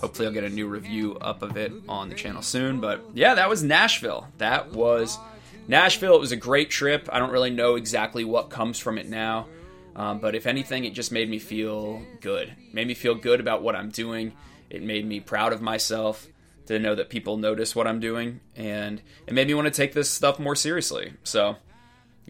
Hopefully, 0.00 0.28
I'll 0.28 0.32
get 0.32 0.44
a 0.44 0.48
new 0.48 0.68
review 0.68 1.16
up 1.20 1.42
of 1.42 1.56
it 1.56 1.72
on 1.88 2.08
the 2.08 2.14
channel 2.14 2.42
soon. 2.42 2.80
But 2.80 3.02
yeah, 3.12 3.34
that 3.34 3.48
was 3.48 3.62
Nashville. 3.62 4.28
That 4.38 4.72
was 4.72 5.18
Nashville. 5.66 6.14
It 6.14 6.20
was 6.20 6.32
a 6.32 6.36
great 6.36 6.70
trip. 6.70 7.08
I 7.12 7.18
don't 7.18 7.32
really 7.32 7.50
know 7.50 7.74
exactly 7.74 8.24
what 8.24 8.50
comes 8.50 8.78
from 8.78 8.98
it 8.98 9.08
now. 9.08 9.48
Um, 9.96 10.20
but 10.20 10.36
if 10.36 10.46
anything, 10.46 10.84
it 10.84 10.94
just 10.94 11.10
made 11.10 11.28
me 11.28 11.40
feel 11.40 12.00
good. 12.20 12.54
Made 12.72 12.86
me 12.86 12.94
feel 12.94 13.16
good 13.16 13.40
about 13.40 13.62
what 13.62 13.74
I'm 13.74 13.90
doing. 13.90 14.32
It 14.70 14.82
made 14.82 15.04
me 15.04 15.18
proud 15.18 15.52
of 15.52 15.60
myself 15.60 16.28
to 16.66 16.78
know 16.78 16.94
that 16.94 17.10
people 17.10 17.36
notice 17.36 17.74
what 17.74 17.88
I'm 17.88 17.98
doing. 17.98 18.40
And 18.54 19.02
it 19.26 19.34
made 19.34 19.48
me 19.48 19.54
want 19.54 19.66
to 19.66 19.72
take 19.72 19.92
this 19.92 20.08
stuff 20.08 20.38
more 20.38 20.54
seriously. 20.54 21.14
So 21.24 21.56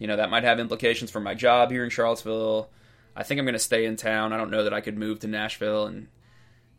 you 0.01 0.07
know, 0.07 0.15
that 0.15 0.31
might 0.31 0.43
have 0.43 0.59
implications 0.59 1.11
for 1.11 1.19
my 1.19 1.35
job 1.35 1.69
here 1.69 1.83
in 1.83 1.91
Charlottesville. 1.91 2.71
I 3.15 3.21
think 3.21 3.37
I'm 3.37 3.45
going 3.45 3.53
to 3.53 3.59
stay 3.59 3.85
in 3.85 3.97
town. 3.97 4.33
I 4.33 4.37
don't 4.37 4.49
know 4.49 4.63
that 4.63 4.73
I 4.73 4.81
could 4.81 4.97
move 4.97 5.19
to 5.19 5.27
Nashville. 5.27 5.85
And 5.85 6.07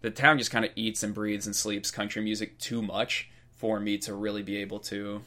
the 0.00 0.10
town 0.10 0.38
just 0.38 0.50
kind 0.50 0.64
of 0.64 0.72
eats 0.74 1.04
and 1.04 1.14
breathes 1.14 1.46
and 1.46 1.54
sleeps 1.54 1.92
country 1.92 2.20
music 2.20 2.58
too 2.58 2.82
much 2.82 3.30
for 3.54 3.78
me 3.78 3.96
to 3.98 4.12
really 4.12 4.42
be 4.42 4.56
able 4.56 4.80
to, 4.80 5.22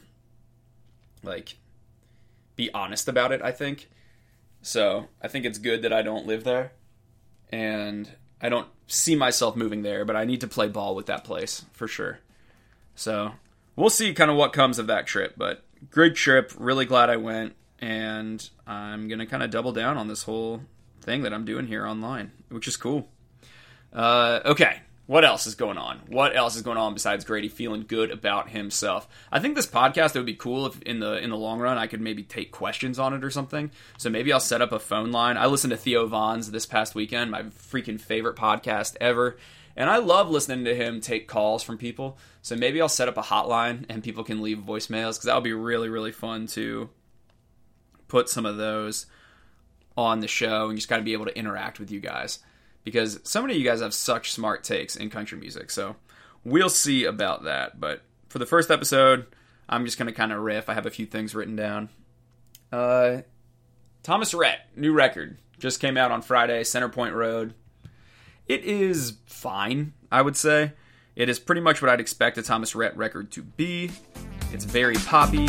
like, 1.22 1.56
be 2.54 2.70
honest 2.74 3.08
about 3.08 3.32
it, 3.32 3.40
I 3.40 3.50
think. 3.50 3.88
So 4.60 5.08
I 5.22 5.28
think 5.28 5.46
it's 5.46 5.56
good 5.56 5.80
that 5.80 5.92
I 5.94 6.02
don't 6.02 6.26
live 6.26 6.44
there. 6.44 6.72
And 7.48 8.10
I 8.42 8.50
don't 8.50 8.68
see 8.88 9.16
myself 9.16 9.56
moving 9.56 9.80
there, 9.80 10.04
but 10.04 10.16
I 10.16 10.26
need 10.26 10.42
to 10.42 10.48
play 10.48 10.68
ball 10.68 10.94
with 10.94 11.06
that 11.06 11.24
place 11.24 11.64
for 11.72 11.88
sure. 11.88 12.18
So 12.94 13.32
we'll 13.74 13.88
see 13.88 14.12
kind 14.12 14.30
of 14.30 14.36
what 14.36 14.52
comes 14.52 14.78
of 14.78 14.86
that 14.88 15.06
trip. 15.06 15.32
But 15.38 15.64
great 15.90 16.14
trip. 16.14 16.52
Really 16.58 16.84
glad 16.84 17.08
I 17.08 17.16
went 17.16 17.54
and 17.80 18.48
I'm 18.66 19.08
gonna 19.08 19.26
kind 19.26 19.42
of 19.42 19.50
double 19.50 19.72
down 19.72 19.96
on 19.96 20.08
this 20.08 20.22
whole 20.22 20.62
thing 21.00 21.22
that 21.22 21.32
I'm 21.32 21.44
doing 21.44 21.66
here 21.66 21.86
online, 21.86 22.32
which 22.48 22.68
is 22.68 22.76
cool. 22.76 23.08
Uh, 23.92 24.40
okay, 24.44 24.80
what 25.06 25.24
else 25.24 25.46
is 25.46 25.54
going 25.54 25.78
on? 25.78 26.00
What 26.08 26.34
else 26.34 26.56
is 26.56 26.62
going 26.62 26.78
on 26.78 26.92
besides 26.92 27.24
Grady 27.24 27.48
feeling 27.48 27.84
good 27.86 28.10
about 28.10 28.50
himself? 28.50 29.08
I 29.30 29.38
think 29.38 29.54
this 29.54 29.66
podcast 29.66 30.16
it 30.16 30.18
would 30.18 30.26
be 30.26 30.34
cool 30.34 30.66
if 30.66 30.82
in 30.82 30.98
the 30.98 31.18
in 31.18 31.30
the 31.30 31.36
long 31.36 31.60
run 31.60 31.78
I 31.78 31.86
could 31.86 32.00
maybe 32.00 32.24
take 32.24 32.50
questions 32.50 32.98
on 32.98 33.14
it 33.14 33.24
or 33.24 33.30
something. 33.30 33.70
So 33.98 34.10
maybe 34.10 34.32
I'll 34.32 34.40
set 34.40 34.62
up 34.62 34.72
a 34.72 34.80
phone 34.80 35.12
line. 35.12 35.36
I 35.36 35.46
listened 35.46 35.70
to 35.70 35.76
Theo 35.76 36.06
Von's 36.06 36.50
this 36.50 36.66
past 36.66 36.96
weekend, 36.96 37.30
my 37.30 37.44
freaking 37.44 38.00
favorite 38.00 38.36
podcast 38.36 38.96
ever. 39.00 39.36
And 39.76 39.90
I 39.90 39.98
love 39.98 40.30
listening 40.30 40.64
to 40.64 40.74
him 40.74 41.00
take 41.00 41.28
calls 41.28 41.62
from 41.62 41.78
people. 41.78 42.18
So 42.42 42.56
maybe 42.56 42.80
I'll 42.80 42.88
set 42.88 43.08
up 43.08 43.18
a 43.18 43.22
hotline 43.22 43.84
and 43.88 44.02
people 44.02 44.24
can 44.24 44.42
leave 44.42 44.58
voicemails 44.58 45.12
because 45.12 45.24
that 45.24 45.34
would 45.34 45.44
be 45.44 45.52
really, 45.52 45.88
really 45.88 46.12
fun 46.12 46.46
to 46.48 46.88
put 48.08 48.28
some 48.28 48.46
of 48.46 48.56
those 48.56 49.06
on 49.96 50.20
the 50.20 50.28
show 50.28 50.68
and 50.68 50.76
just 50.76 50.88
kind 50.88 50.98
of 50.98 51.04
be 51.04 51.12
able 51.12 51.24
to 51.24 51.38
interact 51.38 51.78
with 51.78 51.90
you 51.90 52.00
guys 52.00 52.40
because 52.86 53.18
so 53.24 53.42
many 53.42 53.54
of 53.54 53.58
you 53.58 53.64
guys 53.64 53.80
have 53.80 53.92
such 53.92 54.30
smart 54.30 54.62
takes 54.62 54.94
in 54.94 55.10
country 55.10 55.36
music. 55.36 55.70
So 55.70 55.96
we'll 56.44 56.68
see 56.68 57.04
about 57.04 57.42
that. 57.42 57.80
But 57.80 58.02
for 58.28 58.38
the 58.38 58.46
first 58.46 58.70
episode, 58.70 59.26
I'm 59.68 59.84
just 59.84 59.98
going 59.98 60.06
to 60.06 60.12
kind 60.12 60.32
of 60.32 60.40
riff. 60.40 60.68
I 60.68 60.74
have 60.74 60.86
a 60.86 60.90
few 60.90 61.04
things 61.04 61.34
written 61.34 61.56
down. 61.56 61.88
Uh, 62.70 63.22
Thomas 64.04 64.32
Rhett, 64.34 64.60
new 64.76 64.92
record, 64.92 65.38
just 65.58 65.80
came 65.80 65.96
out 65.96 66.12
on 66.12 66.22
Friday, 66.22 66.62
Center 66.62 66.88
Point 66.88 67.14
Road. 67.14 67.54
It 68.46 68.64
is 68.64 69.14
fine, 69.26 69.92
I 70.12 70.22
would 70.22 70.36
say. 70.36 70.72
It 71.16 71.28
is 71.28 71.40
pretty 71.40 71.62
much 71.62 71.82
what 71.82 71.90
I'd 71.90 72.00
expect 72.00 72.38
a 72.38 72.42
Thomas 72.42 72.76
Rhett 72.76 72.96
record 72.96 73.32
to 73.32 73.42
be. 73.42 73.90
It's 74.52 74.64
very 74.64 74.94
poppy. 74.94 75.48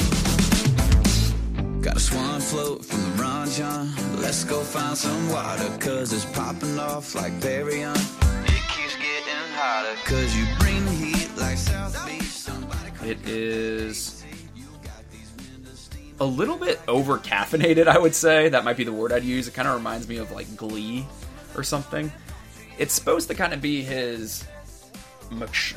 Got 1.88 1.96
a 1.96 2.00
swan 2.02 2.42
float 2.42 2.84
from 2.84 3.02
the 3.02 3.24
Ron. 3.24 4.20
Let's 4.22 4.44
go 4.44 4.62
find 4.62 4.98
some 4.98 5.30
water, 5.30 5.70
cause 5.80 6.12
it's 6.12 6.26
popping 6.26 6.78
off 6.78 7.16
like 7.16 7.32
Perignon. 7.40 7.96
It 8.44 8.62
keeps 8.76 8.98
getting 8.98 9.54
hotter, 9.54 9.96
cause 10.04 10.36
you 10.36 10.46
bring 10.60 10.86
heat 10.88 11.30
like 11.38 11.58
South 11.58 12.06
Beach. 12.06 13.10
It 13.10 13.26
is 13.26 14.26
a 16.20 16.26
little 16.26 16.58
bit 16.58 16.82
over 16.90 17.20
caffeinated, 17.20 17.88
I 17.88 17.98
would 17.98 18.14
say. 18.14 18.50
That 18.50 18.66
might 18.66 18.76
be 18.76 18.84
the 18.84 18.92
word 18.92 19.14
I'd 19.14 19.24
use. 19.24 19.48
It 19.48 19.54
kind 19.54 19.70
of 19.70 19.76
reminds 19.76 20.10
me 20.10 20.18
of 20.18 20.30
like 20.32 20.58
Glee 20.58 21.08
or 21.56 21.64
something. 21.64 22.12
It's 22.78 22.94
supposed 22.94 23.30
to 23.30 23.34
kind 23.34 23.54
of 23.54 23.62
be 23.62 23.82
his 23.82 24.44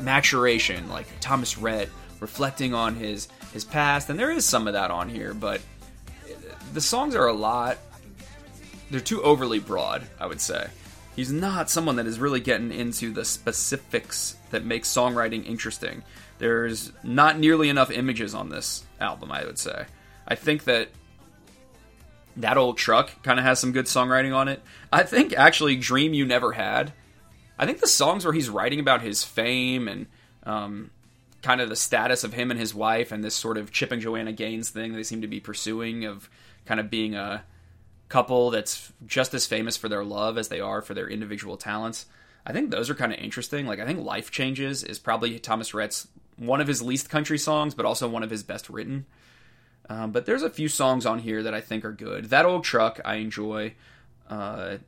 maturation, 0.00 0.88
like 0.88 1.06
Thomas 1.20 1.56
Rhett 1.56 1.88
reflecting 2.18 2.74
on 2.74 2.96
his 2.96 3.28
his 3.52 3.64
past, 3.64 4.10
and 4.10 4.18
there 4.18 4.32
is 4.32 4.44
some 4.44 4.66
of 4.66 4.72
that 4.72 4.90
on 4.90 5.08
here, 5.08 5.34
but 5.34 5.60
the 6.72 6.80
songs 6.80 7.14
are 7.14 7.26
a 7.26 7.32
lot. 7.32 7.78
They're 8.90 9.00
too 9.00 9.22
overly 9.22 9.58
broad, 9.58 10.06
I 10.18 10.26
would 10.26 10.40
say. 10.40 10.68
He's 11.16 11.32
not 11.32 11.70
someone 11.70 11.96
that 11.96 12.06
is 12.06 12.18
really 12.18 12.40
getting 12.40 12.72
into 12.72 13.12
the 13.12 13.24
specifics 13.24 14.36
that 14.50 14.64
make 14.64 14.84
songwriting 14.84 15.46
interesting. 15.46 16.02
There's 16.38 16.92
not 17.02 17.38
nearly 17.38 17.68
enough 17.68 17.90
images 17.90 18.34
on 18.34 18.48
this 18.48 18.84
album, 19.00 19.30
I 19.30 19.44
would 19.44 19.58
say. 19.58 19.86
I 20.26 20.34
think 20.34 20.64
that 20.64 20.88
that 22.36 22.56
old 22.56 22.78
truck 22.78 23.22
kind 23.22 23.38
of 23.38 23.44
has 23.44 23.58
some 23.58 23.72
good 23.72 23.86
songwriting 23.86 24.34
on 24.34 24.48
it. 24.48 24.62
I 24.92 25.02
think 25.02 25.34
actually 25.34 25.76
Dream 25.76 26.14
You 26.14 26.24
Never 26.24 26.52
Had. 26.52 26.92
I 27.58 27.66
think 27.66 27.80
the 27.80 27.88
songs 27.88 28.24
where 28.24 28.32
he's 28.32 28.48
writing 28.48 28.80
about 28.80 29.02
his 29.02 29.22
fame 29.22 29.88
and 29.88 30.06
um, 30.44 30.90
kind 31.42 31.60
of 31.60 31.68
the 31.68 31.76
status 31.76 32.24
of 32.24 32.32
him 32.32 32.50
and 32.50 32.58
his 32.58 32.74
wife 32.74 33.12
and 33.12 33.22
this 33.22 33.34
sort 33.34 33.58
of 33.58 33.70
Chip 33.72 33.92
and 33.92 34.00
Joanna 34.00 34.32
Gaines 34.32 34.70
thing 34.70 34.94
they 34.94 35.02
seem 35.02 35.22
to 35.22 35.28
be 35.28 35.40
pursuing 35.40 36.04
of 36.04 36.30
kind 36.66 36.80
of 36.80 36.90
being 36.90 37.14
a 37.14 37.44
couple 38.08 38.50
that's 38.50 38.92
just 39.06 39.34
as 39.34 39.46
famous 39.46 39.76
for 39.76 39.88
their 39.88 40.04
love 40.04 40.36
as 40.36 40.48
they 40.48 40.60
are 40.60 40.82
for 40.82 40.94
their 40.94 41.08
individual 41.08 41.56
talents. 41.56 42.06
I 42.44 42.52
think 42.52 42.70
those 42.70 42.90
are 42.90 42.94
kind 42.94 43.12
of 43.12 43.18
interesting. 43.18 43.66
Like 43.66 43.80
I 43.80 43.86
think 43.86 44.04
Life 44.04 44.30
Changes 44.30 44.82
is 44.82 44.98
probably 44.98 45.38
Thomas 45.38 45.72
Rhett's 45.72 46.08
one 46.36 46.60
of 46.60 46.66
his 46.66 46.82
least 46.82 47.10
country 47.10 47.38
songs, 47.38 47.74
but 47.74 47.86
also 47.86 48.08
one 48.08 48.22
of 48.22 48.30
his 48.30 48.42
best 48.42 48.68
written. 48.70 49.06
Um, 49.88 50.10
but 50.12 50.24
there's 50.24 50.42
a 50.42 50.50
few 50.50 50.68
songs 50.68 51.04
on 51.04 51.18
here 51.18 51.42
that 51.42 51.54
I 51.54 51.60
think 51.60 51.84
are 51.84 51.92
good. 51.92 52.26
That 52.26 52.46
old 52.46 52.64
truck 52.64 53.00
I 53.04 53.16
enjoy. 53.16 53.74
Uh, 54.28 54.78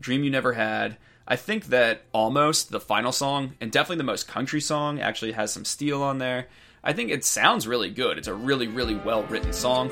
Dream 0.00 0.24
You 0.24 0.30
Never 0.30 0.54
Had. 0.54 0.96
I 1.28 1.36
think 1.36 1.66
that 1.66 2.02
almost 2.12 2.70
the 2.70 2.80
final 2.80 3.12
song 3.12 3.54
and 3.60 3.70
definitely 3.70 3.98
the 3.98 4.04
most 4.04 4.26
country 4.26 4.60
song 4.60 4.98
actually 4.98 5.32
has 5.32 5.52
some 5.52 5.64
steel 5.64 6.02
on 6.02 6.18
there. 6.18 6.48
I 6.82 6.92
think 6.92 7.10
it 7.10 7.24
sounds 7.24 7.68
really 7.68 7.90
good. 7.90 8.18
It's 8.18 8.28
a 8.28 8.34
really 8.34 8.66
really 8.66 8.96
well 8.96 9.22
written 9.24 9.52
song. 9.52 9.90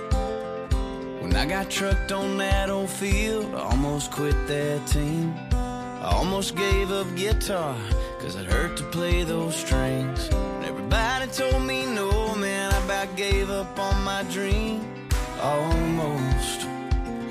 When 1.21 1.35
I 1.35 1.47
got 1.47 1.69
trucked 1.69 2.13
on 2.13 2.39
that 2.39 2.71
old 2.71 2.89
field, 2.89 3.53
I 3.55 3.61
almost 3.61 4.13
quit 4.13 4.37
that 4.47 4.87
team. 4.87 5.35
I 5.53 6.13
almost 6.13 6.55
gave 6.55 6.93
up 6.93 7.07
guitar, 7.17 7.77
cause 8.21 8.37
it 8.37 8.47
hurt 8.47 8.77
to 8.77 8.85
play 8.85 9.25
those 9.25 9.57
strings. 9.57 10.29
And 10.29 10.65
everybody 10.65 11.27
told 11.33 11.63
me 11.65 11.87
no, 11.87 12.37
man, 12.37 12.73
I 12.73 12.85
about 12.85 13.17
gave 13.17 13.51
up 13.51 13.79
on 13.79 14.03
my 14.05 14.23
dream. 14.31 15.09
Almost 15.43 16.67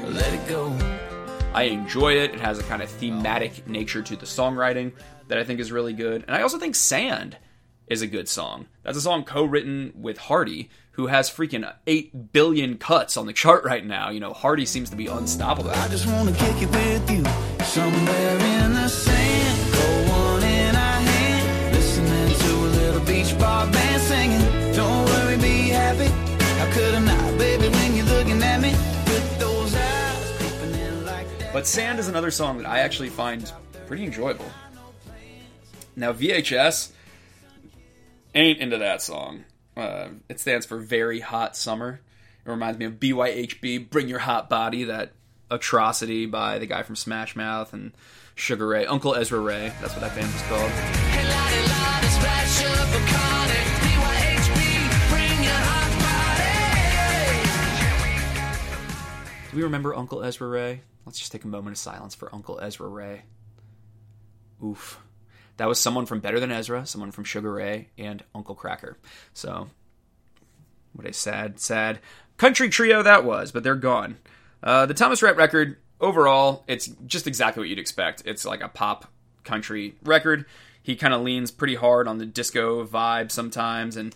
let 0.04 0.34
it 0.34 0.46
go. 0.48 0.78
I 1.54 1.64
enjoy 1.64 2.18
it. 2.18 2.34
It 2.34 2.40
has 2.42 2.60
a 2.60 2.64
kind 2.64 2.82
of 2.82 2.90
thematic 2.90 3.68
nature 3.68 4.02
to 4.02 4.16
the 4.16 4.26
songwriting 4.26 4.92
that 5.30 5.38
I 5.38 5.44
think 5.44 5.60
is 5.60 5.72
really 5.72 5.94
good. 5.94 6.24
And 6.28 6.36
I 6.36 6.42
also 6.42 6.60
think 6.60 6.76
Sand 6.76 7.38
is 7.88 8.02
a 8.02 8.08
good 8.08 8.28
song. 8.28 8.68
That's 8.84 8.98
a 8.98 9.02
song 9.02 9.24
co 9.24 9.44
written 9.44 9.94
with 9.96 10.18
Hardy, 10.18 10.70
who 10.92 11.08
has 11.08 11.30
freaking 11.30 11.72
8 11.86 12.34
billion 12.34 12.78
cuts 12.78 13.18
on 13.18 13.26
the 13.26 13.34
chart 13.34 13.64
right 13.64 13.86
now. 13.86 14.10
You 14.10 14.20
know, 14.20 14.34
Hardy 14.34 14.66
seems 14.66 14.90
to 14.90 14.96
be 14.96 15.08
unstoppable. 15.08 15.70
I 15.70 15.88
just 15.88 16.06
want 16.08 16.30
to 16.30 16.36
kick 16.36 16.62
it 16.62 16.70
with 16.70 17.12
you 17.12 17.24
somewhere 17.64 18.38
in 18.38 18.74
the 18.74 18.88
sand. 18.88 19.74
Go 19.74 20.12
one 20.12 20.44
in 20.44 20.76
our 20.76 21.00
hand, 21.00 21.76
listening 21.76 22.40
to 22.40 22.52
a 22.56 22.70
little 22.80 23.06
beach 23.06 23.38
bar 23.40 23.72
band 23.72 24.02
singing. 24.02 24.74
Don't 24.74 25.06
worry, 25.06 25.38
be 25.38 25.70
happy. 25.70 26.08
How 26.60 26.72
could 26.74 26.96
I 26.96 27.00
not, 27.00 27.38
baby, 27.38 27.70
when 27.70 27.96
you're 27.96 28.06
looking 28.06 28.42
at 28.44 28.60
me 28.60 28.72
with 28.72 29.40
those 29.40 29.74
eyes 29.76 30.32
peeping 30.40 30.74
in 30.74 31.06
like 31.06 31.40
that? 31.40 31.54
But 31.54 31.68
Sand 31.68 32.00
is 32.00 32.08
another 32.10 32.32
song 32.32 32.58
that 32.58 32.68
I 32.68 32.80
actually 32.80 33.10
find 33.10 33.52
pretty 33.86 34.04
enjoyable. 34.04 34.46
Now, 35.96 36.14
VHS 36.14 36.92
ain't 38.38 38.60
into 38.60 38.78
that 38.78 39.02
song. 39.02 39.44
Uh, 39.76 40.10
it 40.30 40.40
stands 40.40 40.66
for 40.66 40.78
Very 40.78 41.20
Hot 41.20 41.56
Summer. 41.56 42.02
It 42.46 42.50
reminds 42.50 42.80
me 42.80 42.86
of 42.86 42.94
BYHB, 42.94 43.90
Bring 43.90 44.08
Your 44.08 44.20
Hot 44.20 44.50
Body, 44.50 44.86
that 44.86 45.14
atrocity 45.50 46.26
by 46.26 46.60
the 46.60 46.66
guy 46.66 46.84
from 46.84 46.96
Smash 46.96 47.36
Mouth 47.36 47.74
and 47.74 47.94
Sugar 48.36 48.68
Ray, 48.68 48.86
Uncle 48.86 49.16
Ezra 49.16 49.40
Ray. 49.40 49.74
That's 49.82 49.94
what 49.94 50.02
that 50.02 50.16
band 50.16 50.32
was 50.32 50.42
called. 50.44 50.72
Do 59.52 59.58
we 59.58 59.64
remember 59.64 59.96
Uncle 59.96 60.24
Ezra 60.24 60.48
Ray? 60.48 60.82
Let's 61.06 61.18
just 61.18 61.32
take 61.32 61.44
a 61.44 61.48
moment 61.48 61.74
of 61.74 61.80
silence 61.80 62.14
for 62.14 62.34
Uncle 62.34 62.60
Ezra 62.62 62.88
Ray. 62.88 63.24
Oof. 64.64 65.00
That 65.58 65.68
was 65.68 65.80
someone 65.80 66.06
from 66.06 66.20
Better 66.20 66.40
Than 66.40 66.52
Ezra, 66.52 66.86
someone 66.86 67.12
from 67.12 67.24
Sugar 67.24 67.54
Ray, 67.54 67.90
and 67.98 68.24
Uncle 68.34 68.56
Kracker. 68.56 68.96
So, 69.34 69.70
what 70.94 71.08
a 71.08 71.14
sad, 71.14 71.60
sad 71.60 72.00
country 72.38 72.70
trio 72.70 73.04
that 73.04 73.26
was, 73.26 73.52
but 73.52 73.64
they're 73.64 73.76
gone. 73.76 74.18
Uh, 74.62 74.86
the 74.86 74.94
Thomas 74.94 75.22
Rhett 75.22 75.36
record, 75.36 75.78
overall, 76.00 76.64
it's 76.68 76.88
just 77.06 77.28
exactly 77.28 77.62
what 77.62 77.70
you'd 77.70 77.80
expect. 77.80 78.24
It's 78.26 78.46
like 78.46 78.62
a 78.62 78.70
pop 78.70 79.12
country 79.44 79.96
record. 80.04 80.46
He 80.82 80.96
kind 80.96 81.14
of 81.14 81.22
leans 81.22 81.52
pretty 81.52 81.76
hard 81.76 82.08
on 82.08 82.18
the 82.18 82.26
disco 82.26 82.86
vibe 82.86 83.32
sometimes, 83.32 83.98
and 83.98 84.16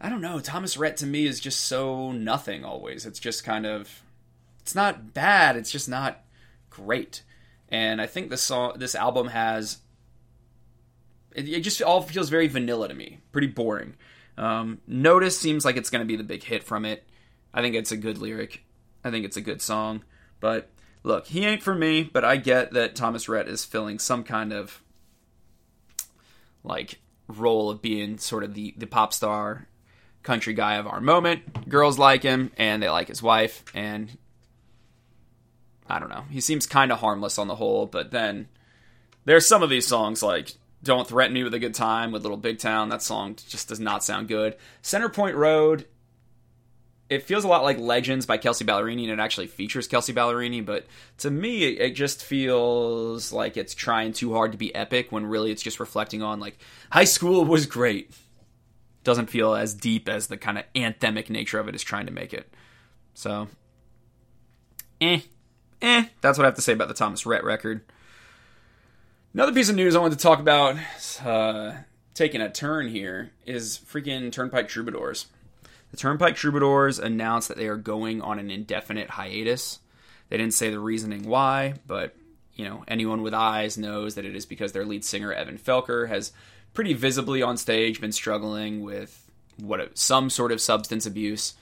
I 0.00 0.08
don't 0.08 0.20
know. 0.20 0.40
Thomas 0.40 0.76
Rhett 0.76 0.96
to 0.98 1.06
me 1.06 1.26
is 1.26 1.40
just 1.40 1.60
so 1.60 2.12
nothing 2.12 2.64
always. 2.64 3.06
It's 3.06 3.18
just 3.18 3.44
kind 3.44 3.66
of, 3.66 4.02
it's 4.60 4.74
not 4.74 5.14
bad. 5.14 5.56
It's 5.56 5.70
just 5.70 5.88
not 5.88 6.20
great. 6.70 7.22
And 7.68 8.00
I 8.00 8.06
think 8.06 8.30
this 8.30 8.42
song, 8.42 8.74
this 8.78 8.94
album 8.94 9.28
has 9.28 9.78
it, 11.36 11.48
it 11.48 11.60
just 11.60 11.82
all 11.82 12.02
feels 12.02 12.30
very 12.30 12.48
vanilla 12.48 12.88
to 12.88 12.94
me, 12.94 13.20
pretty 13.30 13.46
boring. 13.46 13.94
Um, 14.38 14.80
Notice 14.86 15.38
seems 15.38 15.64
like 15.64 15.76
it's 15.76 15.90
going 15.90 16.00
to 16.00 16.06
be 16.06 16.16
the 16.16 16.24
big 16.24 16.42
hit 16.42 16.64
from 16.64 16.84
it. 16.84 17.06
I 17.54 17.62
think 17.62 17.74
it's 17.74 17.92
a 17.92 17.96
good 17.96 18.18
lyric. 18.18 18.64
I 19.04 19.10
think 19.10 19.24
it's 19.24 19.36
a 19.36 19.42
good 19.42 19.62
song. 19.62 20.02
But 20.40 20.70
look, 21.02 21.26
he 21.26 21.44
ain't 21.44 21.62
for 21.62 21.74
me, 21.74 22.02
but 22.02 22.24
I 22.24 22.36
get 22.36 22.72
that 22.72 22.96
Thomas 22.96 23.28
Rhett 23.28 23.48
is 23.48 23.64
filling 23.64 23.98
some 23.98 24.24
kind 24.24 24.52
of 24.52 24.82
like 26.64 27.00
role 27.28 27.70
of 27.70 27.82
being 27.82 28.18
sort 28.18 28.42
of 28.42 28.54
the, 28.54 28.74
the 28.76 28.86
pop 28.86 29.12
star 29.12 29.68
country 30.22 30.54
guy 30.54 30.76
of 30.76 30.86
our 30.86 31.00
moment. 31.00 31.68
Girls 31.68 31.98
like 31.98 32.22
him 32.22 32.50
and 32.56 32.82
they 32.82 32.90
like 32.90 33.08
his 33.08 33.22
wife 33.22 33.62
and 33.74 34.18
I 35.88 36.00
don't 36.00 36.08
know. 36.08 36.24
He 36.30 36.40
seems 36.40 36.66
kind 36.66 36.90
of 36.90 36.98
harmless 36.98 37.38
on 37.38 37.46
the 37.46 37.54
whole, 37.54 37.86
but 37.86 38.10
then 38.10 38.48
there's 39.24 39.46
some 39.46 39.62
of 39.62 39.70
these 39.70 39.86
songs 39.86 40.22
like 40.22 40.54
don't 40.86 41.06
Threaten 41.06 41.34
Me 41.34 41.44
with 41.44 41.54
a 41.54 41.58
Good 41.58 41.74
Time 41.74 42.12
with 42.12 42.22
Little 42.22 42.38
Big 42.38 42.58
Town. 42.58 42.88
That 42.88 43.02
song 43.02 43.36
just 43.48 43.68
does 43.68 43.80
not 43.80 44.04
sound 44.04 44.28
good. 44.28 44.56
Center 44.82 45.08
Point 45.08 45.36
Road, 45.36 45.86
it 47.08 47.22
feels 47.22 47.44
a 47.44 47.48
lot 47.48 47.62
like 47.62 47.78
Legends 47.78 48.26
by 48.26 48.36
Kelsea 48.36 48.64
Ballerini, 48.64 49.02
and 49.02 49.12
it 49.12 49.20
actually 49.20 49.46
features 49.46 49.86
Kelsea 49.86 50.12
Ballerini, 50.12 50.64
but 50.64 50.86
to 51.18 51.30
me, 51.30 51.64
it, 51.64 51.90
just 51.92 52.24
feels 52.24 53.32
like 53.32 53.56
it's 53.56 53.74
trying 53.74 54.12
too 54.12 54.32
hard 54.32 54.52
to 54.52 54.58
be 54.58 54.74
epic 54.74 55.12
when 55.12 55.26
really 55.26 55.50
it's 55.50 55.62
just 55.62 55.78
reflecting 55.78 56.22
on, 56.22 56.40
like, 56.40 56.58
high 56.90 57.04
school 57.04 57.44
was 57.44 57.66
great. 57.66 58.10
Doesn't 59.04 59.30
feel 59.30 59.54
as 59.54 59.72
deep 59.72 60.08
as 60.08 60.26
the 60.26 60.36
kind 60.36 60.58
of 60.58 60.64
anthemic 60.74 61.30
nature 61.30 61.60
of 61.60 61.68
it 61.68 61.76
is 61.76 61.82
trying 61.84 62.06
to 62.06 62.12
make 62.12 62.34
it. 62.34 62.52
So, 63.14 63.48
eh. 65.00 65.20
Eh. 65.80 66.04
That's 66.20 66.38
what 66.38 66.44
I 66.44 66.48
have 66.48 66.56
to 66.56 66.62
say 66.62 66.72
about 66.72 66.88
the 66.88 66.94
Thomas 66.94 67.24
Rhett 67.24 67.44
record. 67.44 67.82
Another 69.36 69.52
piece 69.52 69.68
of 69.68 69.76
news 69.76 69.94
I 69.94 69.98
wanted 69.98 70.18
to 70.18 70.22
talk 70.22 70.40
about, 70.40 70.78
uh, 71.22 71.72
taking 72.14 72.40
a 72.40 72.50
turn 72.50 72.88
here, 72.88 73.32
is 73.44 73.78
freaking 73.86 74.32
Turnpike 74.32 74.66
Troubadours. 74.66 75.26
The 75.90 75.98
Turnpike 75.98 76.36
Troubadours 76.36 76.98
announced 76.98 77.48
that 77.48 77.58
they 77.58 77.68
are 77.68 77.76
going 77.76 78.22
on 78.22 78.38
an 78.38 78.50
indefinite 78.50 79.10
hiatus. 79.10 79.80
They 80.30 80.38
didn't 80.38 80.54
say 80.54 80.70
the 80.70 80.78
reasoning 80.78 81.28
why, 81.28 81.74
but 81.86 82.16
you 82.54 82.64
know 82.64 82.82
anyone 82.88 83.20
with 83.20 83.34
eyes 83.34 83.76
knows 83.76 84.14
that 84.14 84.24
it 84.24 84.34
is 84.34 84.46
because 84.46 84.72
their 84.72 84.86
lead 84.86 85.04
singer 85.04 85.34
Evan 85.34 85.58
Felker 85.58 86.08
has 86.08 86.32
pretty 86.72 86.94
visibly 86.94 87.42
on 87.42 87.58
stage 87.58 88.00
been 88.00 88.12
struggling 88.12 88.80
with 88.80 89.30
what 89.58 89.98
some 89.98 90.30
sort 90.30 90.50
of 90.50 90.62
substance 90.62 91.04
abuse. 91.04 91.52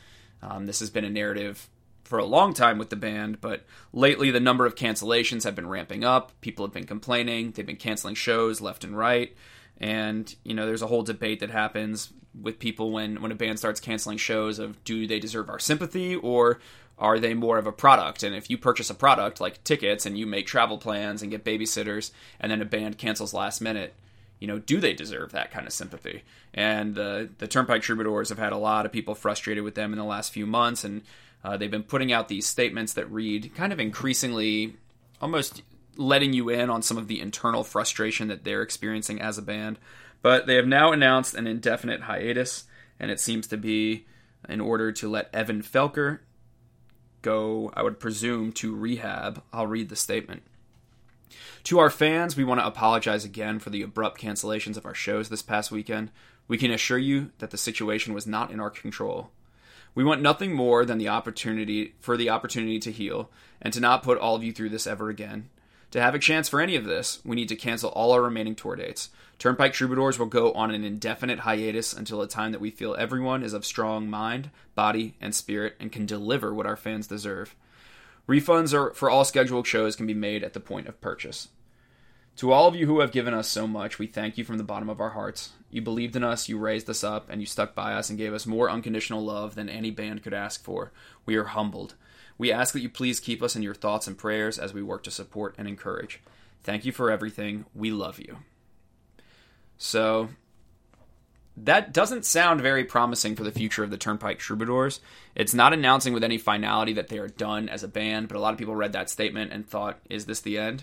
Um, 0.45 0.67
this 0.67 0.79
has 0.79 0.91
been 0.91 1.05
a 1.05 1.11
narrative 1.11 1.69
for 2.05 2.19
a 2.19 2.25
long 2.25 2.55
time 2.55 2.79
with 2.79 2.91
the 2.91 2.97
band, 2.97 3.41
but 3.41 3.65
lately 3.93 4.31
the 4.31 4.41
number 4.41 4.67
of 4.67 4.75
cancellations 4.75 5.45
have 5.45 5.55
been 5.55 5.69
ramping 5.69 6.05
up. 6.05 6.33
People 6.41 6.65
have 6.65 6.75
been 6.75 6.87
complaining. 6.87 7.51
They've 7.51 7.67
been 7.67 7.77
canceling 7.77 8.15
shows 8.15 8.61
left 8.61 8.85
and 8.85 8.97
right. 8.97 9.35
And, 9.79 10.35
you 10.45 10.55
know, 10.55 10.67
there's 10.67 10.83
a 10.83 10.87
whole 10.87 11.03
debate 11.03 11.41
that 11.41 11.51
happens 11.51 12.13
with 12.41 12.59
people 12.59 12.91
when, 12.91 13.23
when 13.23 13.33
a 13.33 13.37
band 13.37 13.59
starts 13.59 13.81
canceling 13.81 14.19
shows 14.19 14.59
of 14.59 14.83
do 14.85 15.07
they 15.07 15.19
deserve 15.19 15.49
our 15.49 15.59
sympathy 15.59 16.15
or 16.15 16.61
are 16.99 17.19
they 17.19 17.35
more 17.35 17.59
of 17.59 17.67
a 17.67 17.73
product? 17.73 18.23
And 18.23 18.35
if 18.35 18.51
you 18.51 18.59
purchase 18.59 18.91
a 18.91 18.95
product 18.95 19.41
like 19.41 19.65
tickets 19.65 20.07
and 20.07 20.17
you 20.17 20.27
make 20.27 20.47
travel 20.47 20.79
plans 20.79 21.23
and 21.23 21.31
get 21.31 21.45
babysitters 21.45 22.13
and 22.39 22.53
then 22.53 22.63
a 22.63 22.67
band 22.67 22.99
cancels 22.99 23.35
last 23.35 23.61
minute, 23.61 23.95
you 24.39 24.47
know, 24.47 24.59
do 24.59 24.79
they 24.79 24.93
deserve 24.93 25.33
that 25.33 25.51
kind 25.51 25.67
of 25.67 25.73
sympathy? 25.73 26.23
And 26.53 26.95
the 26.95 27.31
the 27.39 27.49
Turnpike 27.49 27.83
Troubadours 27.83 28.29
have 28.29 28.39
had 28.39 28.53
a 28.53 28.59
lot 28.59 28.85
of 28.85 28.93
people 28.93 29.15
frustrated 29.15 29.65
with 29.65 29.75
them 29.75 29.93
in 29.93 29.99
the 29.99 30.05
last 30.05 30.33
few 30.33 30.47
months, 30.47 30.85
and 30.85 31.03
uh, 31.45 31.57
they've 31.57 31.71
been 31.71 31.83
putting 31.83 32.13
out 32.13 32.29
these 32.29 32.47
statements 32.47 32.95
that 32.95 33.11
read 33.11 33.55
kind 33.55 33.73
of 33.73 33.79
increasingly 33.79 34.77
almost 35.21 35.63
letting 35.97 36.33
you 36.33 36.49
in 36.49 36.71
on 36.71 36.83
some 36.83 36.97
of 36.97 37.07
the 37.07 37.21
internal 37.21 37.63
frustration 37.63 38.29
that 38.29 38.45
they're 38.45 38.63
experiencing 38.63 39.21
as 39.21 39.39
a 39.39 39.43
band. 39.43 39.79
But 40.23 40.47
they 40.47 40.55
have 40.57 40.67
now 40.67 40.93
announced 40.93 41.35
an 41.35 41.47
indefinite 41.47 42.03
hiatus, 42.03 42.65
and 42.99 43.11
it 43.11 43.21
seems 43.21 43.47
to 43.49 43.59
be 43.59 44.07
in 44.49 44.61
order 44.61 44.91
to 44.93 45.09
let 45.09 45.35
Evan 45.35 45.63
Felker 45.63 46.21
go, 47.23 47.71
I 47.75 47.83
would 47.83 48.01
presume, 48.01 48.53
to 48.53 48.75
rehab. 48.75 49.43
I'll 49.53 49.67
read 49.67 49.91
the 49.91 49.97
statement. 49.97 50.43
To 51.65 51.79
our 51.79 51.91
fans, 51.91 52.37
we 52.37 52.45
want 52.45 52.61
to 52.61 52.67
apologize 52.67 53.25
again 53.25 53.59
for 53.59 53.71
the 53.71 53.83
abrupt 53.83 54.21
cancellations 54.21 54.77
of 54.77 54.87
our 54.87 54.95
shows 54.95 55.29
this 55.29 55.43
past 55.43 55.71
weekend. 55.71 56.11
We 56.49 56.59
can 56.59 56.71
assure 56.71 56.99
you 56.99 57.31
that 57.39 57.51
the 57.51 57.57
situation 57.57 58.15
was 58.15 58.27
not 58.27 58.51
in 58.51 58.61
our 58.61 58.71
control. 58.71 59.31
We 59.95 60.05
want 60.05 60.23
nothing 60.23 60.55
more 60.55 60.85
than 60.85 60.99
the 60.99 61.09
opportunity 61.09 61.95
for 62.01 62.17
the 62.17 62.31
opportunity 62.31 62.79
to 62.81 62.93
heal 62.93 63.31
and 63.63 63.73
to 63.73 63.81
not 63.81 64.03
put 64.03 64.19
all 64.19 64.35
of 64.35 64.43
you 64.43 64.53
through 64.53 64.71
this 64.71 64.87
ever 64.87 65.09
again. 65.09 65.49
To 65.93 66.01
have 66.01 66.17
a 66.17 66.19
chance 66.19 66.49
for 66.49 66.61
any 66.61 66.75
of 66.75 66.85
this, 66.85 67.21
we 67.25 67.37
need 67.37 67.49
to 67.51 67.57
cancel 67.57 67.91
all 67.91 68.11
our 68.11 68.23
remaining 68.23 68.57
tour 68.57 68.75
dates. 68.75 69.11
Turnpike 69.39 69.73
Troubadours 69.73 70.19
will 70.19 70.27
go 70.27 70.53
on 70.53 70.73
an 70.73 70.83
indefinite 70.83 71.41
hiatus 71.41 71.93
until 71.93 72.21
a 72.21 72.27
time 72.27 72.51
that 72.51 72.61
we 72.61 72.71
feel 72.71 72.97
everyone 72.97 73.45
is 73.45 73.53
of 73.53 73.65
strong 73.65 74.11
mind, 74.11 74.51
body, 74.75 75.15
and 75.21 75.33
spirit 75.33 75.77
and 75.79 75.93
can 75.93 76.05
deliver 76.07 76.53
what 76.53 76.67
our 76.67 76.77
fans 76.77 77.07
deserve. 77.07 77.55
Refunds 78.29 78.75
are, 78.75 78.93
for 78.95 79.09
all 79.09 79.25
scheduled 79.25 79.69
shows 79.69 79.95
can 79.95 80.07
be 80.07 80.15
made 80.15 80.43
at 80.43 80.53
the 80.53 80.61
point 80.61 80.89
of 80.89 81.01
purchase. 81.01 81.49
To 82.37 82.51
all 82.51 82.67
of 82.67 82.75
you 82.75 82.87
who 82.87 82.99
have 82.99 83.13
given 83.13 83.33
us 83.33 83.49
so 83.49 83.67
much, 83.67 83.99
we 83.99 84.09
thank 84.09 84.37
you 84.37 84.45
from 84.45 84.59
the 84.59 84.65
bottom 84.65 84.89
of 84.89 85.01
our 85.01 85.11
hearts. 85.11 85.53
You 85.71 85.83
believed 85.83 86.17
in 86.17 86.25
us, 86.25 86.49
you 86.49 86.59
raised 86.59 86.91
us 86.91 87.05
up, 87.05 87.29
and 87.31 87.41
you 87.41 87.47
stuck 87.47 87.75
by 87.75 87.95
us 87.95 88.11
and 88.11 88.19
gave 88.19 88.35
us 88.35 88.45
more 88.47 88.69
unconditional 88.69 89.25
love 89.25 89.55
than 89.55 89.69
any 89.69 89.93
band 89.93 90.23
could 90.25 90.35
ask 90.35 90.63
for. 90.63 90.93
We 91.27 91.37
are 91.37 91.45
humbled. 91.45 91.95
We 92.37 92.51
ask 92.51 92.73
that 92.73 92.81
you 92.81 92.89
please 92.89 93.21
keep 93.21 93.41
us 93.41 93.55
in 93.55 93.63
your 93.63 93.75
thoughts 93.75 94.09
and 94.09 94.19
prayers 94.19 94.59
as 94.59 94.75
we 94.75 94.83
work 94.83 95.05
to 95.05 95.13
support 95.13 95.55
and 95.59 95.69
encourage. 95.69 96.21
Thank 96.65 96.85
you 96.85 96.91
for 96.91 97.11
everything. 97.11 97.67
We 97.73 97.93
love 97.93 98.19
you. 98.19 98.39
So, 99.79 100.31
that 101.57 101.93
doesn't 101.93 102.25
sound 102.25 102.61
very 102.61 102.85
promising 102.85 103.37
for 103.37 103.45
the 103.45 103.53
future 103.53 103.85
of 103.85 103.91
the 103.91 103.97
Turnpike 103.97 104.41
Troubadours. 104.41 104.99
It's 105.37 105.55
not 105.55 105.73
announcing 105.73 106.13
with 106.13 106.25
any 106.25 106.39
finality 106.39 106.95
that 106.95 107.09
they 107.09 107.19
are 107.19 107.29
done 107.29 107.69
as 107.69 107.85
a 107.85 107.89
band, 107.89 108.27
but 108.27 108.37
a 108.37 108.41
lot 108.41 108.53
of 108.53 108.59
people 108.59 108.75
read 108.75 108.93
that 108.93 109.09
statement 109.09 109.53
and 109.53 109.69
thought, 109.69 110.01
is 110.11 110.27
this 110.27 110.41
the 110.41 110.59
end? 110.59 110.83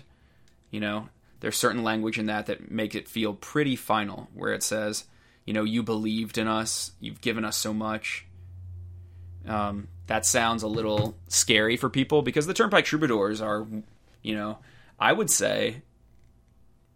You 0.70 0.80
know, 0.80 1.08
there's 1.42 1.56
certain 1.56 1.82
language 1.82 2.20
in 2.20 2.26
that 2.26 2.46
that 2.46 2.70
makes 2.70 2.94
it 2.94 3.08
feel 3.08 3.34
pretty 3.34 3.74
final, 3.74 4.28
where 4.32 4.52
it 4.52 4.62
says, 4.62 5.06
you 5.44 5.52
know, 5.52 5.64
you 5.64 5.82
believed 5.82 6.38
in 6.38 6.46
us, 6.46 6.92
you've 7.00 7.20
given 7.20 7.44
us 7.44 7.56
so 7.56 7.74
much. 7.74 8.24
Um, 9.46 9.88
that 10.06 10.24
sounds 10.24 10.62
a 10.62 10.68
little 10.68 11.16
scary 11.26 11.76
for 11.76 11.90
people 11.90 12.22
because 12.22 12.46
the 12.46 12.54
Turnpike 12.54 12.84
Troubadours 12.84 13.40
are, 13.40 13.66
you 14.22 14.36
know, 14.36 14.60
I 15.00 15.12
would 15.12 15.30
say 15.30 15.82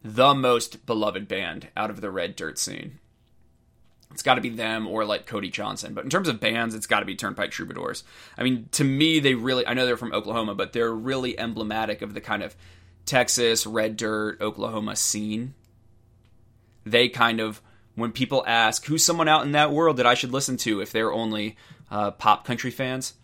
the 0.04 0.32
most 0.32 0.86
beloved 0.86 1.26
band 1.26 1.66
out 1.76 1.90
of 1.90 2.00
the 2.00 2.10
red 2.12 2.36
dirt 2.36 2.56
scene. 2.56 3.00
It's 4.12 4.22
got 4.22 4.36
to 4.36 4.40
be 4.40 4.50
them 4.50 4.86
or 4.86 5.04
like 5.04 5.26
Cody 5.26 5.50
Johnson. 5.50 5.92
But 5.92 6.04
in 6.04 6.10
terms 6.10 6.28
of 6.28 6.38
bands, 6.38 6.76
it's 6.76 6.86
got 6.86 7.00
to 7.00 7.06
be 7.06 7.16
Turnpike 7.16 7.50
Troubadours. 7.50 8.04
I 8.38 8.44
mean, 8.44 8.68
to 8.72 8.84
me, 8.84 9.18
they 9.18 9.34
really, 9.34 9.66
I 9.66 9.74
know 9.74 9.86
they're 9.86 9.96
from 9.96 10.12
Oklahoma, 10.12 10.54
but 10.54 10.72
they're 10.72 10.94
really 10.94 11.36
emblematic 11.36 12.00
of 12.00 12.14
the 12.14 12.20
kind 12.20 12.44
of 12.44 12.54
Texas, 13.06 13.66
red 13.66 13.96
dirt, 13.96 14.40
Oklahoma 14.40 14.96
scene. 14.96 15.54
They 16.84 17.08
kind 17.08 17.40
of, 17.40 17.62
when 17.94 18.12
people 18.12 18.44
ask 18.46 18.84
who's 18.84 19.04
someone 19.04 19.28
out 19.28 19.44
in 19.44 19.52
that 19.52 19.72
world 19.72 19.96
that 19.96 20.06
I 20.06 20.14
should 20.14 20.32
listen 20.32 20.56
to 20.58 20.80
if 20.80 20.92
they're 20.92 21.12
only 21.12 21.56
uh, 21.90 22.10
pop 22.10 22.44
country 22.44 22.70
fans, 22.70 23.14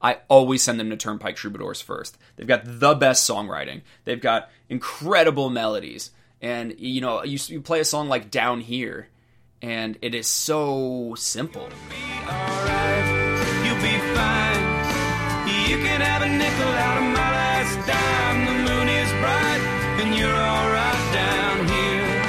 I 0.00 0.18
always 0.28 0.62
send 0.62 0.80
them 0.80 0.90
to 0.90 0.96
Turnpike 0.96 1.36
Troubadours 1.36 1.80
first. 1.80 2.16
They've 2.36 2.46
got 2.46 2.62
the 2.64 2.94
best 2.94 3.28
songwriting, 3.28 3.82
they've 4.04 4.20
got 4.20 4.50
incredible 4.68 5.50
melodies. 5.50 6.10
And, 6.40 6.74
you 6.80 7.00
know, 7.00 7.22
you, 7.22 7.38
you 7.46 7.60
play 7.60 7.78
a 7.78 7.84
song 7.84 8.08
like 8.08 8.28
Down 8.28 8.60
Here 8.60 9.08
and 9.62 9.96
it 10.02 10.14
is 10.14 10.26
so 10.26 11.14
simple. 11.16 11.68
You 15.46 15.78
can 15.78 16.00
have 16.00 16.22
a 16.22 16.28
nickel 16.28 16.68
out 16.68 16.98
of 16.98 17.04
my 17.14 17.31
you're 20.22 20.30
alright 20.30 21.12
down 21.12 21.66
here. 21.66 22.22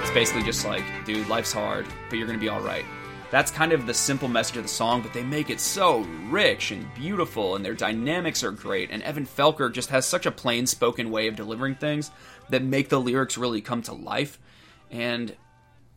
It's 0.00 0.10
basically 0.12 0.42
just 0.42 0.64
like, 0.64 0.82
dude, 1.04 1.28
life's 1.28 1.52
hard, 1.52 1.86
but 2.08 2.16
you're 2.16 2.26
gonna 2.26 2.38
be 2.38 2.48
alright. 2.48 2.86
That's 3.30 3.50
kind 3.50 3.72
of 3.72 3.84
the 3.84 3.92
simple 3.92 4.28
message 4.28 4.56
of 4.56 4.62
the 4.62 4.70
song, 4.70 5.02
but 5.02 5.12
they 5.12 5.22
make 5.22 5.50
it 5.50 5.60
so 5.60 5.98
rich 6.30 6.70
and 6.70 6.86
beautiful, 6.94 7.56
and 7.56 7.64
their 7.64 7.74
dynamics 7.74 8.42
are 8.42 8.52
great. 8.52 8.90
And 8.90 9.02
Evan 9.02 9.26
Felker 9.26 9.70
just 9.70 9.90
has 9.90 10.06
such 10.06 10.24
a 10.24 10.30
plain 10.30 10.66
spoken 10.66 11.10
way 11.10 11.26
of 11.26 11.36
delivering 11.36 11.74
things 11.74 12.10
that 12.48 12.62
make 12.62 12.88
the 12.88 13.00
lyrics 13.00 13.36
really 13.36 13.60
come 13.60 13.82
to 13.82 13.92
life. 13.92 14.38
And 14.90 15.36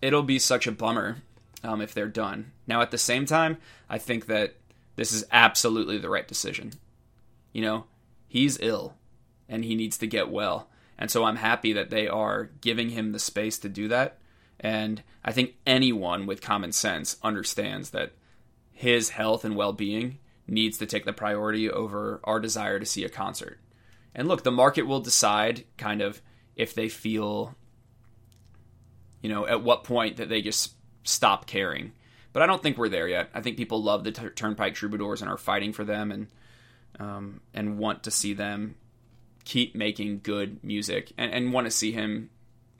it'll 0.01 0.23
be 0.23 0.39
such 0.39 0.67
a 0.67 0.73
bummer 0.73 1.17
um, 1.63 1.79
if 1.79 1.93
they're 1.93 2.07
done. 2.07 2.51
Now, 2.65 2.81
at 2.81 2.91
the 2.91 2.97
same 2.97 3.25
time, 3.25 3.59
I 3.89 3.97
think 3.97 4.25
that 4.25 4.55
this 4.97 5.13
is 5.13 5.23
absolutely 5.31 5.97
the 5.97 6.09
right 6.09 6.27
decision. 6.27 6.73
You 7.53 7.61
know, 7.61 7.85
he's 8.27 8.59
ill 8.59 8.95
and 9.47 9.63
he 9.63 9.75
needs 9.75 9.97
to 9.99 10.07
get 10.07 10.29
well. 10.29 10.67
And 10.97 11.09
so 11.09 11.23
I'm 11.23 11.37
happy 11.37 11.71
that 11.73 11.91
they 11.91 12.07
are 12.07 12.49
giving 12.59 12.89
him 12.89 13.11
the 13.11 13.19
space 13.19 13.57
to 13.59 13.69
do 13.69 13.87
that. 13.87 14.17
And 14.59 15.03
I 15.23 15.31
think 15.31 15.53
anyone 15.65 16.25
with 16.25 16.41
common 16.41 16.71
sense 16.71 17.17
understands 17.23 17.91
that 17.91 18.13
his 18.73 19.09
health 19.09 19.45
and 19.45 19.55
well 19.55 19.71
being 19.71 20.17
needs 20.47 20.79
to 20.79 20.85
take 20.85 21.05
the 21.05 21.13
priority 21.13 21.69
over 21.69 22.19
our 22.23 22.39
desire 22.39 22.79
to 22.79 22.85
see 22.85 23.03
a 23.03 23.09
concert. 23.09 23.59
And 24.15 24.27
look, 24.27 24.43
the 24.43 24.51
market 24.51 24.87
will 24.87 24.99
decide 24.99 25.65
kind 25.77 26.01
of 26.01 26.21
if 26.55 26.73
they 26.73 26.89
feel, 26.89 27.55
you 29.21 29.29
know, 29.29 29.45
at 29.45 29.63
what 29.63 29.83
point 29.83 30.17
that 30.17 30.29
they 30.29 30.41
just 30.41 30.73
stop 31.03 31.45
caring. 31.45 31.91
But 32.37 32.43
I 32.43 32.45
don't 32.45 32.61
think 32.61 32.77
we're 32.77 32.87
there 32.87 33.07
yet. 33.07 33.31
I 33.33 33.41
think 33.41 33.57
people 33.57 33.81
love 33.81 34.03
the 34.03 34.11
t- 34.11 34.29
Turnpike 34.29 34.75
Troubadours 34.75 35.23
and 35.23 35.31
are 35.31 35.37
fighting 35.37 35.73
for 35.73 35.83
them 35.83 36.11
and 36.11 36.27
um, 36.99 37.41
and 37.51 37.79
want 37.79 38.03
to 38.03 38.11
see 38.11 38.33
them 38.33 38.75
keep 39.43 39.73
making 39.73 40.19
good 40.21 40.63
music 40.63 41.11
and, 41.17 41.33
and 41.33 41.51
want 41.51 41.65
to 41.65 41.71
see 41.71 41.91
him 41.91 42.29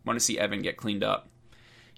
want 0.05 0.19
to 0.19 0.23
see 0.23 0.37
Evan 0.37 0.61
get 0.61 0.77
cleaned 0.77 1.03
up 1.03 1.29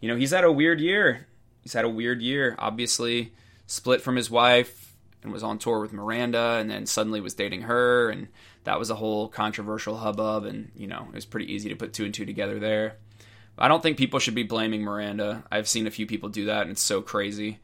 you 0.02 0.08
know, 0.08 0.16
he's 0.16 0.32
had 0.32 0.44
a 0.44 0.52
weird 0.52 0.80
year. 0.80 1.28
He's 1.62 1.74
had 1.74 1.86
a 1.86 1.90
weird 1.90 2.22
year. 2.22 2.56
Obviously, 2.58 3.34
split 3.68 4.02
from 4.02 4.16
his 4.16 4.30
wife 4.30 4.96
and 5.22 5.34
was 5.34 5.44
on 5.44 5.60
tour 5.60 5.82
with 5.82 5.92
Miranda, 5.92 6.58
and 6.60 6.70
then 6.70 6.86
suddenly 6.86 7.20
was 7.20 7.34
dating 7.34 7.64
her, 7.64 8.10
and 8.10 8.30
that 8.64 8.80
was 8.80 8.90
a 8.90 8.96
whole 8.96 9.28
controversial 9.28 9.98
hubbub. 9.98 10.46
And 10.46 10.72
you 10.76 10.88
know, 10.88 11.08
it 11.10 11.16
was 11.16 11.26
pretty 11.26 11.52
easy 11.54 11.70
to 11.70 11.76
put 11.76 11.94
two 11.94 12.06
and 12.06 12.14
two 12.14 12.26
together 12.26 12.60
there. 12.60 12.98
I 13.60 13.68
don't 13.68 13.84
think 13.84 13.98
people 13.98 14.20
should 14.20 14.36
be 14.36 14.44
blaming 14.44 14.82
Miranda. 14.84 15.44
I've 15.52 15.68
seen 15.68 15.86
a 15.86 15.92
few 15.92 16.08
people 16.08 16.30
do 16.30 16.46
that, 16.46 16.64
and 16.64 16.72
it's 16.72 16.82
so 16.82 17.02
crazy 17.02 17.60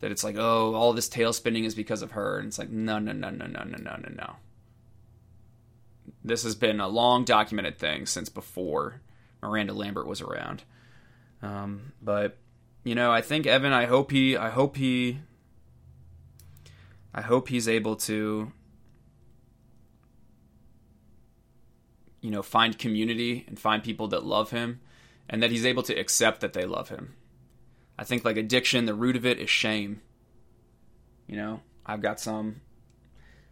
that 0.00 0.10
it's 0.10 0.24
like, 0.24 0.36
oh, 0.36 0.74
all 0.74 0.92
this 0.92 1.08
tail 1.08 1.32
spinning 1.32 1.64
is 1.64 1.74
because 1.74 2.02
of 2.02 2.12
her, 2.12 2.38
and 2.38 2.48
it's 2.48 2.58
like, 2.58 2.70
no, 2.70 2.98
no, 2.98 3.12
no, 3.12 3.30
no, 3.30 3.46
no, 3.46 3.62
no, 3.62 3.76
no, 3.76 3.96
no, 3.96 4.08
no. 4.14 4.36
This 6.24 6.42
has 6.42 6.54
been 6.54 6.80
a 6.80 6.88
long 6.88 7.24
documented 7.24 7.78
thing 7.78 8.06
since 8.06 8.28
before 8.28 9.00
Miranda 9.42 9.72
Lambert 9.72 10.06
was 10.06 10.20
around. 10.20 10.64
Um, 11.42 11.92
but 12.02 12.36
you 12.84 12.94
know, 12.94 13.12
I 13.12 13.20
think 13.20 13.46
Evan. 13.46 13.72
I 13.72 13.86
hope 13.86 14.10
he. 14.10 14.36
I 14.36 14.50
hope 14.50 14.76
he. 14.76 15.20
I 17.14 17.20
hope 17.20 17.48
he's 17.48 17.68
able 17.68 17.96
to. 17.96 18.52
You 22.20 22.30
know, 22.30 22.42
find 22.42 22.78
community 22.78 23.44
and 23.46 23.58
find 23.58 23.82
people 23.82 24.08
that 24.08 24.24
love 24.24 24.50
him, 24.50 24.80
and 25.28 25.42
that 25.42 25.50
he's 25.50 25.66
able 25.66 25.82
to 25.84 25.94
accept 25.94 26.40
that 26.40 26.52
they 26.52 26.64
love 26.64 26.88
him. 26.88 27.14
I 27.98 28.04
think 28.04 28.24
like 28.24 28.36
addiction, 28.36 28.86
the 28.86 28.94
root 28.94 29.16
of 29.16 29.26
it 29.26 29.38
is 29.38 29.50
shame. 29.50 30.00
You 31.26 31.36
know, 31.36 31.60
I've 31.84 32.02
got 32.02 32.20
some 32.20 32.60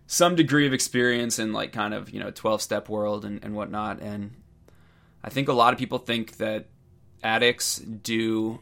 some 0.06 0.36
degree 0.36 0.66
of 0.66 0.72
experience 0.72 1.38
in 1.38 1.52
like 1.52 1.72
kind 1.72 1.92
of 1.92 2.10
you 2.10 2.20
know 2.20 2.30
12 2.30 2.62
step 2.62 2.88
world 2.88 3.24
and, 3.24 3.42
and 3.42 3.56
whatnot 3.56 4.00
and 4.00 4.30
i 5.24 5.28
think 5.28 5.48
a 5.48 5.52
lot 5.52 5.72
of 5.72 5.80
people 5.80 5.98
think 5.98 6.36
that 6.36 6.66
addicts 7.24 7.78
do 7.78 8.60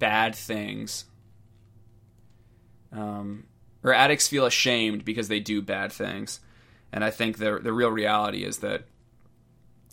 bad 0.00 0.34
things, 0.34 1.04
um, 2.90 3.46
or 3.84 3.94
addicts 3.94 4.26
feel 4.26 4.46
ashamed 4.46 5.04
because 5.04 5.28
they 5.28 5.38
do 5.38 5.62
bad 5.62 5.92
things. 5.92 6.40
And 6.92 7.04
I 7.04 7.10
think 7.10 7.38
the 7.38 7.60
the 7.62 7.72
real 7.72 7.90
reality 7.90 8.42
is 8.42 8.58
that 8.58 8.82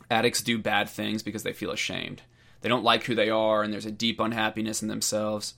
addicts 0.09 0.41
do 0.41 0.57
bad 0.57 0.89
things 0.89 1.23
because 1.23 1.43
they 1.43 1.53
feel 1.53 1.71
ashamed. 1.71 2.21
They 2.61 2.69
don't 2.69 2.83
like 2.83 3.03
who 3.03 3.15
they 3.15 3.29
are, 3.29 3.63
and 3.63 3.71
there's 3.71 3.85
a 3.85 3.91
deep 3.91 4.19
unhappiness 4.19 4.81
in 4.81 4.87
themselves, 4.87 5.53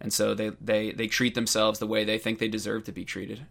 and 0.00 0.12
so 0.12 0.34
they 0.34 0.50
they 0.60 0.92
they 0.92 1.06
treat 1.06 1.34
themselves 1.34 1.78
the 1.78 1.86
way 1.86 2.04
they 2.04 2.18
think 2.18 2.38
they 2.38 2.48
deserve 2.48 2.84
to 2.84 2.92
be 2.92 3.04
treated. 3.04 3.46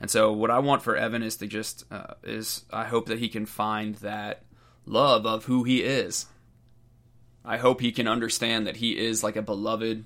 And 0.00 0.10
so, 0.10 0.32
what 0.32 0.50
I 0.50 0.58
want 0.58 0.82
for 0.82 0.96
Evan 0.96 1.22
is 1.22 1.36
to 1.36 1.46
just 1.46 1.84
uh, 1.92 2.14
is 2.22 2.64
I 2.72 2.84
hope 2.84 3.06
that 3.06 3.18
he 3.18 3.28
can 3.28 3.44
find 3.44 3.96
that 3.96 4.44
love 4.86 5.26
of 5.26 5.44
who 5.44 5.64
he 5.64 5.82
is. 5.82 6.26
I 7.44 7.58
hope 7.58 7.80
he 7.80 7.92
can 7.92 8.08
understand 8.08 8.66
that 8.66 8.76
he 8.76 8.98
is 8.98 9.22
like 9.22 9.36
a 9.36 9.42
beloved 9.42 10.04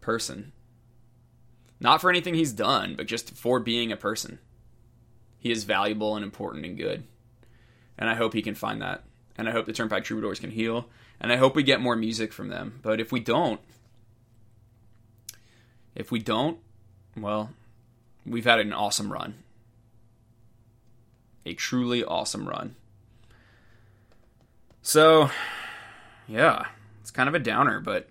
person. 0.00 0.52
Not 1.80 2.00
for 2.00 2.10
anything 2.10 2.34
he's 2.34 2.52
done, 2.52 2.94
but 2.96 3.06
just 3.06 3.34
for 3.36 3.58
being 3.58 3.90
a 3.90 3.96
person. 3.96 4.38
He 5.38 5.50
is 5.50 5.64
valuable 5.64 6.16
and 6.16 6.24
important 6.24 6.66
and 6.66 6.76
good. 6.76 7.04
And 8.00 8.08
I 8.08 8.14
hope 8.14 8.32
he 8.32 8.42
can 8.42 8.54
find 8.56 8.82
that. 8.82 9.04
And 9.36 9.48
I 9.48 9.52
hope 9.52 9.66
the 9.66 9.72
Turnpike 9.72 10.04
Troubadours 10.04 10.40
can 10.40 10.50
heal. 10.50 10.88
And 11.20 11.30
I 11.30 11.36
hope 11.36 11.54
we 11.54 11.62
get 11.62 11.80
more 11.80 11.94
music 11.94 12.32
from 12.32 12.48
them. 12.48 12.80
But 12.82 12.98
if 12.98 13.12
we 13.12 13.20
don't, 13.20 13.60
if 15.94 16.10
we 16.10 16.18
don't, 16.18 16.58
well, 17.16 17.50
we've 18.26 18.44
had 18.44 18.58
an 18.58 18.72
awesome 18.72 19.12
run. 19.12 19.34
A 21.44 21.54
truly 21.54 22.02
awesome 22.02 22.48
run. 22.48 22.74
So, 24.82 25.30
yeah, 26.26 26.66
it's 27.00 27.10
kind 27.10 27.28
of 27.28 27.34
a 27.34 27.38
downer, 27.38 27.80
but 27.80 28.08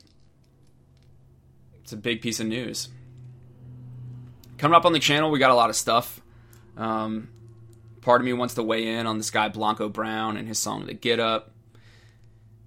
it's 1.81 1.93
a 1.93 1.97
big 1.97 2.21
piece 2.21 2.39
of 2.39 2.45
news. 2.47 2.89
Coming 4.59 4.75
up 4.75 4.85
on 4.85 4.93
the 4.93 4.99
channel, 4.99 5.31
we 5.31 5.39
got 5.39 5.51
a 5.51 5.55
lot 5.55 5.69
of 5.69 5.75
stuff. 5.75 6.21
Um, 6.77 7.29
part 8.01 8.21
of 8.21 8.25
me 8.25 8.33
wants 8.33 8.55
to 8.55 8.63
weigh 8.63 8.87
in 8.87 9.07
on 9.07 9.17
this 9.17 9.31
guy 9.31 9.49
Blanco 9.49 9.89
Brown 9.89 10.37
and 10.37 10.47
his 10.47 10.59
song 10.59 10.85
"The 10.85 10.93
Get 10.93 11.19
Up." 11.19 11.51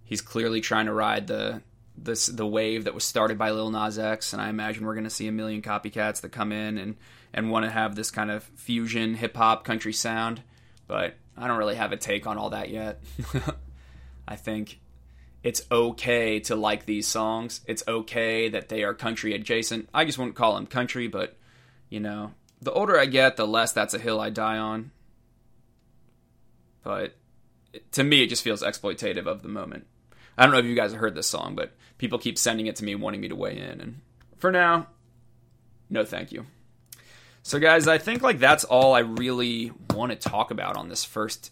He's 0.04 0.20
clearly 0.20 0.60
trying 0.60 0.86
to 0.86 0.92
ride 0.92 1.26
the 1.26 1.62
this 1.96 2.26
the 2.26 2.46
wave 2.46 2.84
that 2.84 2.94
was 2.94 3.04
started 3.04 3.38
by 3.38 3.50
Lil 3.50 3.70
Nas 3.70 3.98
X, 3.98 4.32
and 4.32 4.42
I 4.42 4.48
imagine 4.48 4.84
we're 4.84 4.94
going 4.94 5.04
to 5.04 5.10
see 5.10 5.28
a 5.28 5.32
million 5.32 5.62
copycats 5.62 6.20
that 6.20 6.30
come 6.30 6.52
in 6.52 6.78
and 6.78 6.96
and 7.32 7.50
want 7.50 7.64
to 7.64 7.70
have 7.70 7.94
this 7.94 8.10
kind 8.10 8.30
of 8.30 8.44
fusion 8.44 9.14
hip 9.14 9.36
hop 9.36 9.64
country 9.64 9.92
sound. 9.92 10.42
But 10.86 11.14
I 11.36 11.46
don't 11.46 11.58
really 11.58 11.76
have 11.76 11.92
a 11.92 11.96
take 11.96 12.26
on 12.26 12.38
all 12.38 12.50
that 12.50 12.70
yet. 12.70 13.02
I 14.28 14.36
think 14.36 14.80
it's 15.42 15.62
okay 15.70 16.40
to 16.40 16.56
like 16.56 16.86
these 16.86 17.08
songs. 17.08 17.60
It's 17.66 17.82
okay 17.88 18.48
that 18.48 18.68
they 18.68 18.84
are 18.84 18.94
country 18.94 19.34
adjacent. 19.34 19.88
I 19.92 20.04
just 20.04 20.18
wouldn't 20.18 20.36
call 20.36 20.54
them 20.54 20.66
country, 20.66 21.08
but 21.08 21.36
you 21.88 22.00
know, 22.00 22.32
the 22.60 22.72
older 22.72 22.98
I 22.98 23.06
get, 23.06 23.36
the 23.36 23.46
less 23.46 23.72
that's 23.72 23.94
a 23.94 23.98
hill 23.98 24.20
I 24.20 24.30
die 24.30 24.58
on. 24.58 24.92
But 26.82 27.16
to 27.92 28.04
me, 28.04 28.22
it 28.22 28.28
just 28.28 28.42
feels 28.42 28.62
exploitative 28.62 29.26
of 29.26 29.42
the 29.42 29.48
moment. 29.48 29.86
I 30.36 30.44
don't 30.44 30.52
know 30.52 30.58
if 30.58 30.66
you 30.66 30.74
guys 30.74 30.92
have 30.92 31.00
heard 31.00 31.14
this 31.14 31.26
song, 31.28 31.54
but 31.54 31.72
people 31.98 32.18
keep 32.18 32.38
sending 32.38 32.66
it 32.66 32.76
to 32.76 32.84
me, 32.84 32.94
wanting 32.94 33.20
me 33.20 33.28
to 33.28 33.36
weigh 33.36 33.58
in. 33.58 33.80
And 33.80 34.00
for 34.38 34.50
now, 34.50 34.88
no 35.90 36.04
thank 36.04 36.32
you. 36.32 36.46
So, 37.42 37.58
guys, 37.58 37.88
I 37.88 37.98
think 37.98 38.22
like 38.22 38.38
that's 38.38 38.64
all 38.64 38.94
I 38.94 39.00
really 39.00 39.72
want 39.90 40.12
to 40.12 40.16
talk 40.16 40.50
about 40.50 40.76
on 40.76 40.88
this 40.88 41.04
first, 41.04 41.50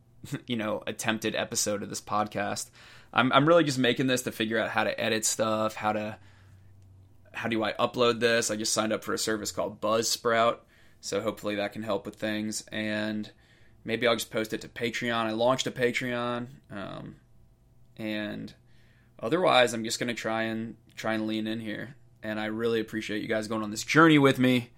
you 0.46 0.56
know, 0.56 0.82
attempted 0.86 1.34
episode 1.34 1.82
of 1.82 1.88
this 1.88 2.00
podcast. 2.00 2.70
I'm 3.12 3.32
I'm 3.32 3.46
really 3.46 3.64
just 3.64 3.78
making 3.78 4.06
this 4.06 4.22
to 4.22 4.32
figure 4.32 4.58
out 4.58 4.70
how 4.70 4.84
to 4.84 4.98
edit 4.98 5.24
stuff, 5.26 5.74
how 5.74 5.92
to 5.92 6.16
how 7.32 7.48
do 7.48 7.62
I 7.62 7.72
upload 7.72 8.20
this? 8.20 8.50
I 8.50 8.56
just 8.56 8.72
signed 8.72 8.92
up 8.92 9.04
for 9.04 9.14
a 9.14 9.18
service 9.18 9.52
called 9.52 9.80
Buzzsprout, 9.80 10.58
so 11.00 11.20
hopefully 11.20 11.56
that 11.56 11.72
can 11.72 11.82
help 11.82 12.06
with 12.06 12.16
things. 12.16 12.62
And 12.70 13.30
maybe 13.84 14.06
I'll 14.06 14.16
just 14.16 14.30
post 14.30 14.52
it 14.52 14.60
to 14.62 14.68
Patreon. 14.68 15.26
I 15.26 15.32
launched 15.32 15.66
a 15.66 15.70
Patreon, 15.70 16.46
um, 16.70 17.16
and 17.96 18.54
otherwise, 19.20 19.72
I'm 19.72 19.84
just 19.84 19.98
gonna 19.98 20.14
try 20.14 20.42
and 20.44 20.76
try 20.96 21.14
and 21.14 21.26
lean 21.26 21.46
in 21.46 21.60
here. 21.60 21.96
And 22.22 22.38
I 22.38 22.46
really 22.46 22.80
appreciate 22.80 23.22
you 23.22 23.28
guys 23.28 23.48
going 23.48 23.62
on 23.62 23.70
this 23.70 23.82
journey 23.82 24.18
with 24.18 24.38
me. 24.38 24.70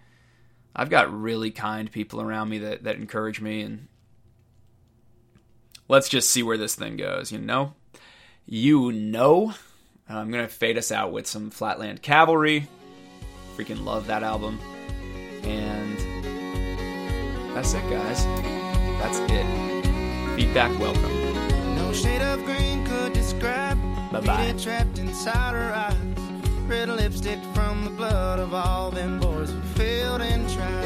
I've 0.74 0.90
got 0.90 1.12
really 1.12 1.50
kind 1.50 1.90
people 1.90 2.20
around 2.20 2.48
me 2.48 2.58
that 2.58 2.84
that 2.84 2.96
encourage 2.96 3.40
me, 3.40 3.60
and 3.62 3.88
let's 5.88 6.08
just 6.08 6.30
see 6.30 6.42
where 6.42 6.58
this 6.58 6.74
thing 6.74 6.96
goes. 6.96 7.30
You 7.30 7.38
know, 7.38 7.74
you 8.46 8.92
know. 8.92 9.54
I'm 10.08 10.30
gonna 10.30 10.48
fade 10.48 10.76
us 10.76 10.92
out 10.92 11.12
with 11.12 11.26
some 11.26 11.50
Flatland 11.50 12.02
Cavalry. 12.02 12.68
Freaking 13.56 13.84
love 13.84 14.06
that 14.08 14.22
album. 14.22 14.58
And 15.44 15.96
that's 17.54 17.74
it, 17.74 17.88
guys. 17.88 18.63
That's 19.00 19.18
it. 19.30 19.46
Feedback 20.36 20.78
welcome. 20.78 21.76
No 21.76 21.92
shade 21.92 22.22
of 22.22 22.44
green 22.44 22.84
could 22.86 23.12
describe 23.12 23.78
Bye-bye. 24.12 24.54
Trapped 24.58 24.98
inside 24.98 25.54
her 25.54 25.72
eyes. 25.72 25.96
Red 26.68 26.88
lipstick 26.88 27.40
from 27.52 27.84
the 27.84 27.90
blood 27.90 28.38
of 28.38 28.54
all 28.54 28.90
them 28.90 29.18
boys 29.18 29.50
who 29.50 29.60
failed 29.74 30.22
and 30.22 30.48
tried. 30.48 30.84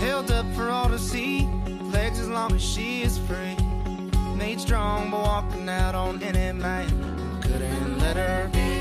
Held 0.00 0.30
up 0.30 0.46
for 0.54 0.70
all 0.70 0.88
to 0.88 0.98
see, 0.98 1.48
legs 1.92 2.20
as 2.20 2.28
long 2.28 2.54
as 2.54 2.62
she 2.62 3.02
is 3.02 3.18
free. 3.18 3.56
Made 4.36 4.60
strong 4.60 5.10
by 5.10 5.18
walking 5.18 5.68
out 5.68 5.94
on 5.94 6.22
any 6.22 6.56
man 6.56 7.40
couldn't 7.42 7.98
let 7.98 8.16
her 8.16 8.48
be. 8.52 8.71